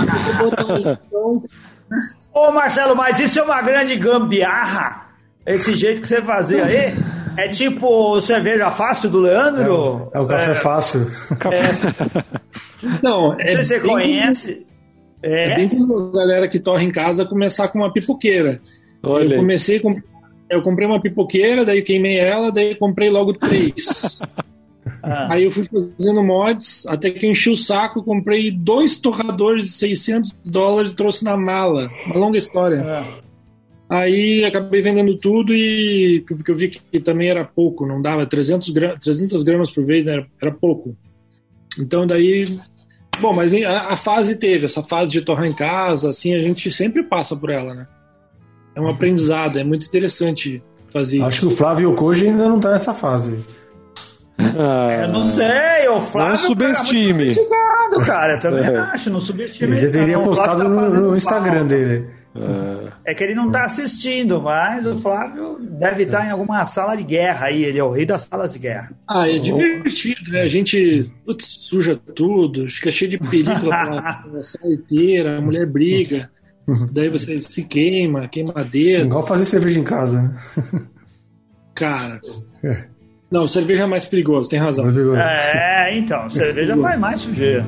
[2.33, 5.09] Ô Marcelo, mas isso é uma grande gambiarra?
[5.45, 6.95] Esse jeito que você fazia aí?
[7.37, 10.11] É tipo cerveja fácil do Leandro?
[10.15, 11.11] É, é o café é, fácil.
[11.51, 14.67] É, não, é você conhece?
[15.23, 15.53] É.
[15.53, 18.61] é bem como a galera que torre em casa começar com uma pipoqueira.
[19.03, 19.35] Olha.
[19.35, 20.01] Eu comecei com
[20.49, 24.19] eu comprei uma pipoqueira, daí queimei ela, daí comprei logo três.
[25.03, 25.35] ah.
[25.35, 29.73] Aí eu fui fazendo mods, até que eu enchi o saco, comprei dois torradores de
[29.73, 31.91] 600 dólares e trouxe na mala.
[32.07, 32.83] Uma longa história.
[32.83, 33.05] Ah.
[33.89, 38.71] Aí acabei vendendo tudo e porque eu vi que também era pouco, não dava 300,
[38.71, 40.13] gra 300 gramas por vez, né?
[40.13, 40.97] era, era pouco.
[41.79, 42.59] Então daí
[43.21, 46.71] Bom, mas a, a, fase teve, essa fase de torrar em casa, assim, a gente
[46.71, 47.87] sempre passa por ela, né?
[48.75, 50.63] é um aprendizado, é muito interessante
[50.93, 53.45] fazer Acho que o Flávio Koji ainda não está nessa fase.
[54.59, 56.31] Ah, eu não sei, o Flávio.
[56.31, 57.35] Não subestime.
[57.35, 58.79] Cara, cara, eu também é.
[58.79, 59.77] acho, não subestime.
[59.77, 62.07] Ele deveria não, postado tá no, no, Instagram dele.
[63.05, 63.11] É.
[63.11, 67.03] é que ele não está assistindo, mas o Flávio deve estar em alguma sala de
[67.03, 68.93] guerra aí, ele é o rei das salas de guerra.
[69.09, 70.43] Ah, é divertido, né?
[70.43, 76.31] A gente putz, suja tudo, fica cheio de película na sala inteira, a mulher briga.
[76.93, 79.03] Daí você se queima, queimadeira.
[79.03, 80.37] Igual fazer cerveja em casa, né?
[81.75, 82.21] Cara.
[82.63, 82.85] É.
[83.31, 84.87] Não, cerveja é mais perigoso, tem razão.
[85.17, 87.65] É, então, cerveja faz mais sujeira.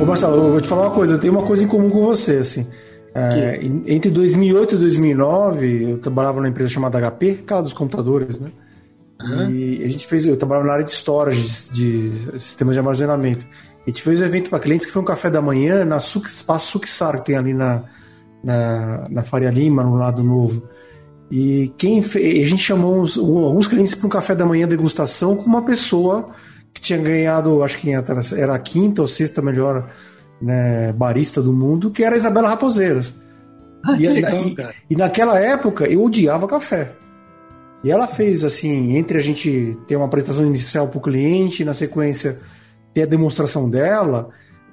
[0.00, 2.04] Ô Marcelo, eu vou te falar uma coisa, eu tenho uma coisa em comum com
[2.04, 2.64] você, assim.
[3.12, 8.52] É, entre 2008 e 2009, eu trabalhava numa empresa chamada HP, aquela dos computadores, né?
[9.20, 9.50] Uhum.
[9.50, 13.44] E a gente fez, eu trabalhava na área de storage, de, de sistemas de armazenamento.
[13.88, 16.28] A gente fez um evento para clientes que foi um café da manhã na Suk,
[16.28, 17.84] Espaço Suksar, que tem ali na,
[18.44, 20.68] na, na Faria Lima, no lado novo.
[21.30, 25.34] E quem fez, a gente chamou uns, alguns clientes para um café da manhã degustação
[25.36, 26.28] com uma pessoa
[26.74, 29.90] que tinha ganhado, acho que era a quinta ou sexta melhor
[30.38, 33.14] né, barista do mundo, que era a Isabela Raposeiras.
[33.86, 34.56] Ah, e, legal, e,
[34.90, 36.92] e, naquela época eu odiava café.
[37.82, 41.72] E ela fez assim, entre a gente ter uma apresentação inicial para o cliente, na
[41.72, 42.38] sequência
[42.98, 44.30] ter a demonstração dela,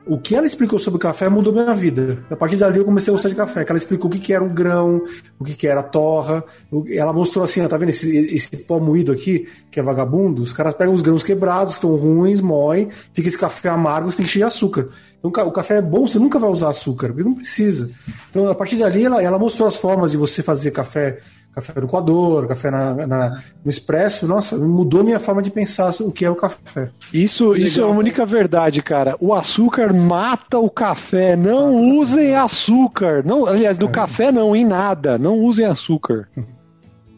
[0.07, 2.23] o que ela explicou sobre o café mudou minha vida.
[2.30, 3.65] A partir dali eu comecei a gostar de café.
[3.67, 5.03] ela explicou o que, que era o grão,
[5.39, 6.43] o que, que era a torra.
[6.89, 10.43] Ela mostrou assim, ó, tá vendo esse, esse pó moído aqui, que é vagabundo?
[10.43, 14.26] Os caras pegam os grãos quebrados, estão ruins, moem, fica esse café amargo, você tem
[14.26, 14.89] que encher de açúcar.
[15.19, 17.89] Então o café é bom, você nunca vai usar açúcar, porque não precisa.
[18.30, 21.19] Então a partir dali ela, ela mostrou as formas de você fazer café
[21.56, 26.12] café no coador, café na, na, no expresso, nossa, mudou minha forma de pensar o
[26.12, 26.89] que é o café.
[27.14, 29.16] Isso, isso é a única verdade, cara.
[29.22, 31.38] O açúcar mata o café.
[31.38, 33.24] Não usem açúcar.
[33.26, 33.91] Não, aliás, no é.
[33.91, 35.18] café não, em nada.
[35.18, 36.28] Não usem açúcar.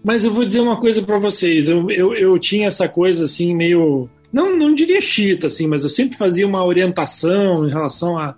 [0.03, 1.67] Mas eu vou dizer uma coisa para vocês.
[1.67, 4.07] Eu, eu, eu tinha essa coisa assim, meio.
[4.31, 8.35] Não, não diria chita, assim, mas eu sempre fazia uma orientação em relação a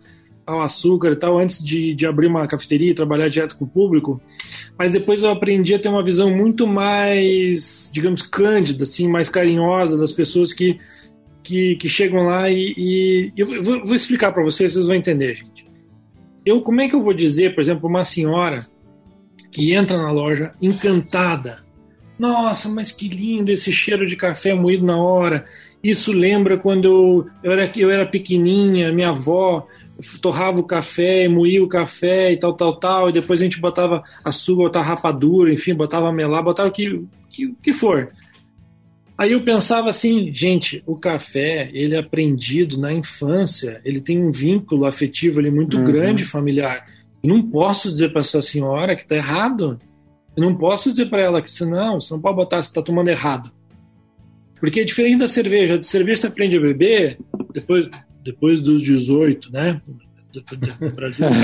[0.49, 3.67] ao açúcar e tal, antes de, de abrir uma cafeteria e trabalhar direto com o
[3.67, 4.21] público.
[4.77, 9.97] Mas depois eu aprendi a ter uma visão muito mais, digamos, cândida, assim, mais carinhosa
[9.97, 10.79] das pessoas que,
[11.43, 15.35] que, que chegam lá e, e eu vou, vou explicar para vocês, vocês vão entender,
[15.35, 15.67] gente.
[16.45, 18.59] Eu, como é que eu vou dizer, por exemplo, uma senhora
[19.51, 21.59] que entra na loja encantada,
[22.17, 25.45] nossa, mas que lindo esse cheiro de café moído na hora.
[25.81, 29.65] Isso lembra quando eu, eu, era, eu era pequenininha, minha avó
[30.21, 34.03] torrava o café, moía o café e tal, tal, tal, e depois a gente botava
[34.23, 38.11] açúcar, botava rapadura, enfim, botava melar, botava o que, que, que for.
[39.17, 44.31] Aí eu pensava assim, gente, o café, ele é aprendido na infância, ele tem um
[44.31, 45.83] vínculo afetivo ali muito uhum.
[45.83, 46.85] grande, familiar.
[47.21, 49.77] Eu não posso dizer para essa senhora que está errado.
[50.37, 52.81] Eu não posso dizer para ela que se não, você não pode botar, você está
[52.81, 53.51] tomando errado.
[54.57, 55.77] Porque é diferente da cerveja.
[55.77, 57.19] De cerveja você aprende a beber
[57.51, 57.89] depois,
[58.23, 59.81] depois dos 18, né?
[60.81, 61.25] No Brasil.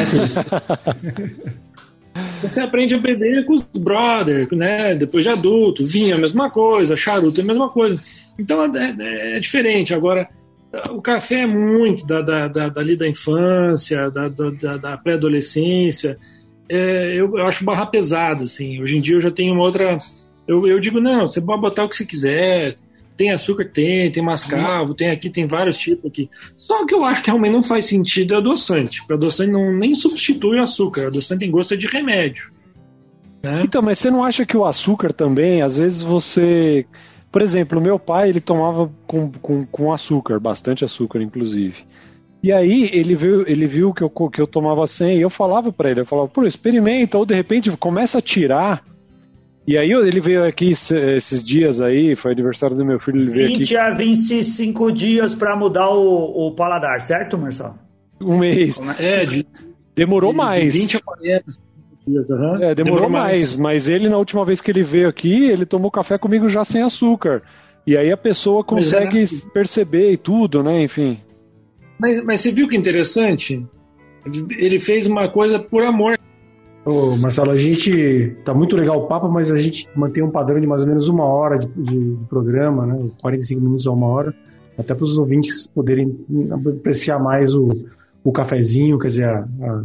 [2.41, 4.95] Você aprende a beber com os brothers, né?
[4.95, 8.01] Depois de adulto, vinho é a mesma coisa, charuto é a mesma coisa.
[8.39, 9.93] Então é, é, é diferente.
[9.93, 10.29] Agora,
[10.89, 16.17] o café é muito da, da, da, dali da infância, da, da, da pré-adolescência.
[16.69, 18.81] É, eu, eu, acho barra pesada, assim.
[18.81, 19.97] Hoje em dia eu já tenho uma outra.
[20.47, 22.75] Eu, eu digo, não, você pode botar o que você quiser,
[23.15, 23.65] tem açúcar?
[23.65, 26.29] Tem, tem mascavo, tem aqui, tem vários tipos aqui.
[26.57, 28.99] Só que eu acho que realmente não faz sentido é adoçante.
[28.99, 31.07] Porque adoçante não, nem substitui o açúcar.
[31.07, 32.51] Adoçante tem gosto de remédio.
[33.43, 33.61] Né?
[33.63, 36.85] Então, mas você não acha que o açúcar também, às vezes você.
[37.31, 41.83] Por exemplo, meu pai, ele tomava com, com, com açúcar, bastante açúcar, inclusive.
[42.41, 45.71] E aí ele viu, ele viu que eu, que eu tomava sem, e eu falava
[45.71, 48.83] para ele, eu falava, pô, experimenta, ou de repente começa a tirar
[49.67, 53.47] e aí ele veio aqui esses dias aí, foi aniversário do meu filho, ele veio
[53.47, 53.63] 20 aqui.
[53.63, 57.75] 20 a 25 dias para mudar o, o, paladar, certo, Marcelo?
[58.21, 58.79] Um mês.
[58.99, 59.45] É, é de,
[59.95, 60.73] demorou de, mais.
[60.73, 61.43] De 20 a 40
[62.07, 62.55] dias, uhum.
[62.55, 65.65] É, demorou, demorou mais, mais, mas ele na última vez que ele veio aqui, ele
[65.65, 67.41] tomou café comigo já sem açúcar.
[67.87, 71.19] E aí a pessoa consegue perceber e tudo, né, enfim.
[71.99, 73.65] Mas, mas você viu que interessante?
[74.57, 76.19] Ele fez uma coisa por amor.
[76.85, 80.59] Ô, Marcelo, a gente tá muito legal o papo, mas a gente mantém um padrão
[80.59, 83.09] de mais ou menos uma hora de, de, de programa, né?
[83.19, 84.35] 45 minutos a uma hora,
[84.77, 86.15] até para os ouvintes poderem
[86.51, 87.69] apreciar mais o,
[88.23, 89.83] o cafezinho, quer dizer, a, a,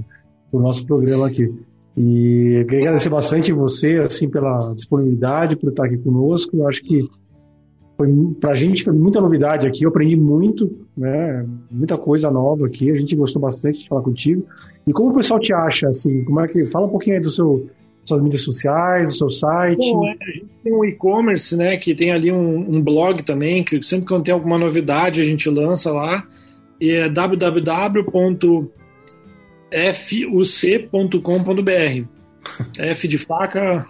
[0.53, 1.51] o nosso programa aqui.
[1.97, 6.55] E queria agradecer bastante você, assim, pela disponibilidade, por estar aqui conosco.
[6.55, 7.09] Eu acho que
[8.41, 11.47] para a gente foi muita novidade aqui, eu aprendi muito, né?
[11.71, 14.47] Muita coisa nova aqui, a gente gostou bastante de falar contigo.
[14.87, 17.31] E como o pessoal te acha, assim, como é que fala um pouquinho aí do
[17.31, 17.69] seu
[18.05, 19.93] suas mídias sociais, do seu site.
[19.93, 23.63] Bom, é, a gente tem um e-commerce, né, que tem ali um, um, blog também,
[23.63, 26.27] que sempre que tem alguma novidade a gente lança lá,
[26.81, 28.31] e é www.fuc.com.br.
[32.79, 33.87] F de faca,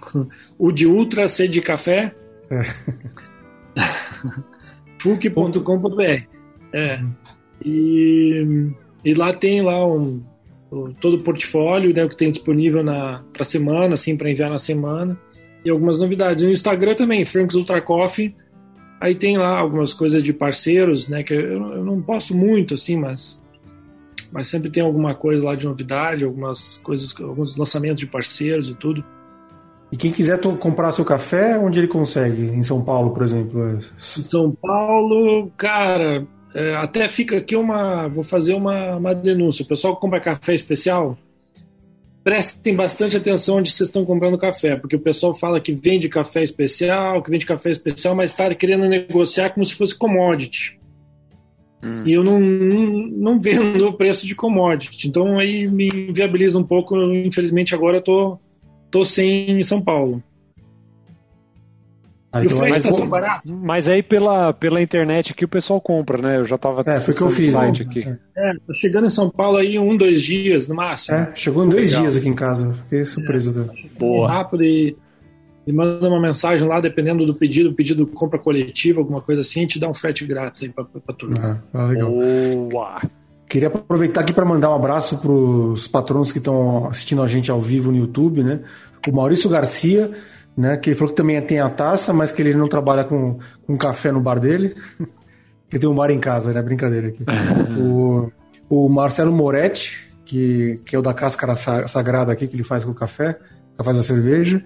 [0.59, 2.13] U de ultra, C de café.
[2.51, 2.63] É.
[5.01, 6.26] fuc.com.br.
[6.72, 7.03] É.
[7.64, 8.70] E,
[9.05, 10.22] e lá tem lá um,
[11.01, 12.83] todo o portfólio né, que tem disponível
[13.33, 15.18] para semana, assim, para enviar na semana.
[15.64, 16.43] E algumas novidades.
[16.45, 18.35] No Instagram também, Franks Ultra Coffee.
[19.01, 21.22] Aí tem lá algumas coisas de parceiros, né?
[21.22, 23.41] Que eu, eu não posto muito, assim, mas
[24.33, 28.74] mas sempre tem alguma coisa lá de novidade, algumas coisas, alguns lançamentos de parceiros e
[28.76, 29.05] tudo.
[29.93, 32.43] E quem quiser comprar seu café, onde ele consegue?
[32.43, 33.76] Em São Paulo, por exemplo?
[33.76, 38.09] Em São Paulo, cara, é, até fica aqui uma.
[38.09, 39.64] Vou fazer uma, uma denúncia.
[39.64, 41.18] O pessoal que compra café especial,
[42.22, 46.43] prestem bastante atenção onde vocês estão comprando café, porque o pessoal fala que vende café
[46.43, 50.78] especial, que vende café especial, mas está querendo negociar como se fosse commodity.
[51.82, 52.03] Hum.
[52.07, 55.09] E eu não, não, não vendo o preço de commodity.
[55.09, 56.97] Então aí me inviabiliza um pouco.
[57.12, 58.38] Infelizmente agora eu tô,
[58.91, 60.22] tô sem em São Paulo.
[62.32, 66.36] Ah, então, mas, tá mas aí pela, pela internet aqui o pessoal compra, né?
[66.36, 66.84] Eu já tava.
[66.86, 67.53] É, foi que eu fiz.
[67.53, 68.07] Site aqui.
[68.36, 71.16] É, tô chegando em São Paulo aí um, dois dias no máximo.
[71.16, 72.03] É, chegou em dois Legal.
[72.03, 72.72] dias aqui em casa.
[72.72, 73.68] Fiquei surpreso.
[73.68, 74.28] É, Boa.
[74.28, 74.97] Rápido e,
[75.66, 79.62] e manda uma mensagem lá, dependendo do pedido, pedido compra coletiva, alguma coisa assim, a
[79.62, 81.61] gente dá um frete grátis aí pra, pra turma.
[81.74, 82.12] Ah, legal.
[82.12, 83.01] Boa.
[83.51, 87.51] Queria aproveitar aqui para mandar um abraço para os patronos que estão assistindo a gente
[87.51, 88.61] ao vivo no YouTube, né?
[89.07, 90.11] O Maurício Garcia
[90.57, 90.76] né?
[90.76, 93.76] Que ele falou que também tem a taça, mas que ele não trabalha com, com
[93.76, 94.74] café no bar dele.
[95.68, 96.61] que tem um bar em casa, né?
[96.61, 97.24] Brincadeira aqui.
[97.80, 98.30] o,
[98.68, 102.90] o Marcelo Moretti, que, que é o da Cáscara Sagrada aqui, que ele faz com
[102.90, 103.38] o café,
[103.76, 104.62] que faz a cerveja.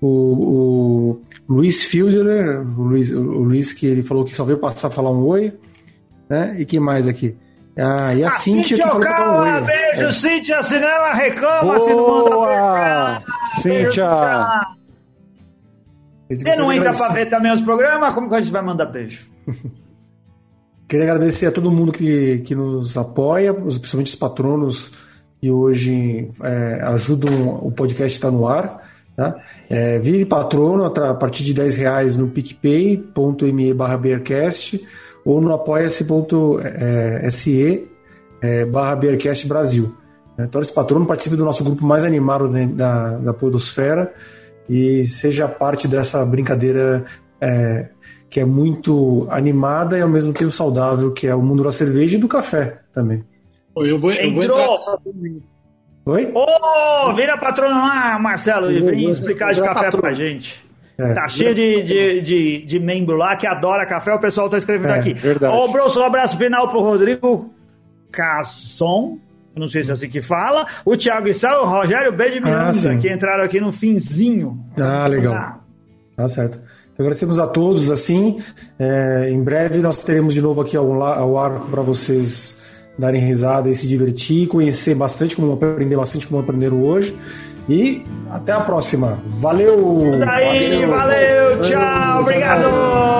[0.00, 4.90] O, o Luiz Fielder, o Luiz, o Luiz que ele falou que só veio passar
[4.90, 5.52] falar um oi,
[6.28, 6.56] né?
[6.58, 7.36] E quem mais aqui?
[7.76, 9.60] Ah, e a, a Cíntia, que falou pra um oi.
[9.62, 10.12] Beijo, é.
[10.12, 13.22] Cíntia, senão ela reclama, Boa, se não manda
[13.64, 13.92] beijo.
[13.92, 14.10] Cíntia!
[16.30, 18.14] Você não entra para ver também os programas?
[18.14, 19.28] Como que a gente vai mandar beijo?
[20.90, 24.92] queria agradecer a todo mundo que, que nos apoia, principalmente os patronos
[25.40, 28.90] que hoje é, ajudam o podcast a estar no ar.
[29.16, 29.36] Tá?
[29.68, 34.80] É, vire patrono a partir de 10 reais no picpay.me barra bearcast
[35.24, 36.58] ou no apoia-se.se
[38.42, 39.94] é, barra bearcast Brasil.
[40.36, 40.46] Né?
[40.46, 44.12] Torne-se patrono, participe do nosso grupo mais animado da, da Podosfera
[44.68, 47.04] e seja parte dessa brincadeira
[47.40, 47.88] é,
[48.28, 52.16] que é muito animada e ao mesmo tempo saudável, que é o mundo da cerveja
[52.16, 53.24] e do café também.
[53.76, 54.68] Eu vou, eu vou entrar
[56.06, 56.32] Oi?
[56.34, 56.46] Ô,
[57.08, 60.02] oh, vira patrono lá, Marcelo, e vem explicar de café patrono.
[60.02, 60.64] pra gente.
[61.00, 64.58] É, tá cheio de, de, de, de, membro lá que adora café, o pessoal tá
[64.58, 65.14] escrevendo é, aqui.
[65.14, 65.56] Verdade.
[65.56, 67.50] Ô, Bruce, um abraço final pro Rodrigo
[68.12, 69.18] Casson,
[69.56, 72.70] não sei se é assim que fala, o Thiago Issal, o Rogério B de Miranda,
[72.70, 74.62] ah, que entraram aqui no finzinho.
[74.78, 75.64] Ah, legal.
[76.14, 76.60] Tá certo.
[76.92, 78.42] Então, agradecemos a todos, assim,
[78.78, 82.58] é, em breve nós teremos de novo aqui ao, ao arco para vocês
[82.98, 87.16] darem risada e se divertir, conhecer bastante, como aprender bastante como aprenderam hoje.
[87.68, 89.18] E até a próxima.
[89.26, 90.18] Valeu!
[90.18, 92.66] Daí, valeu, valeu tchau, obrigado!
[92.66, 93.19] obrigado.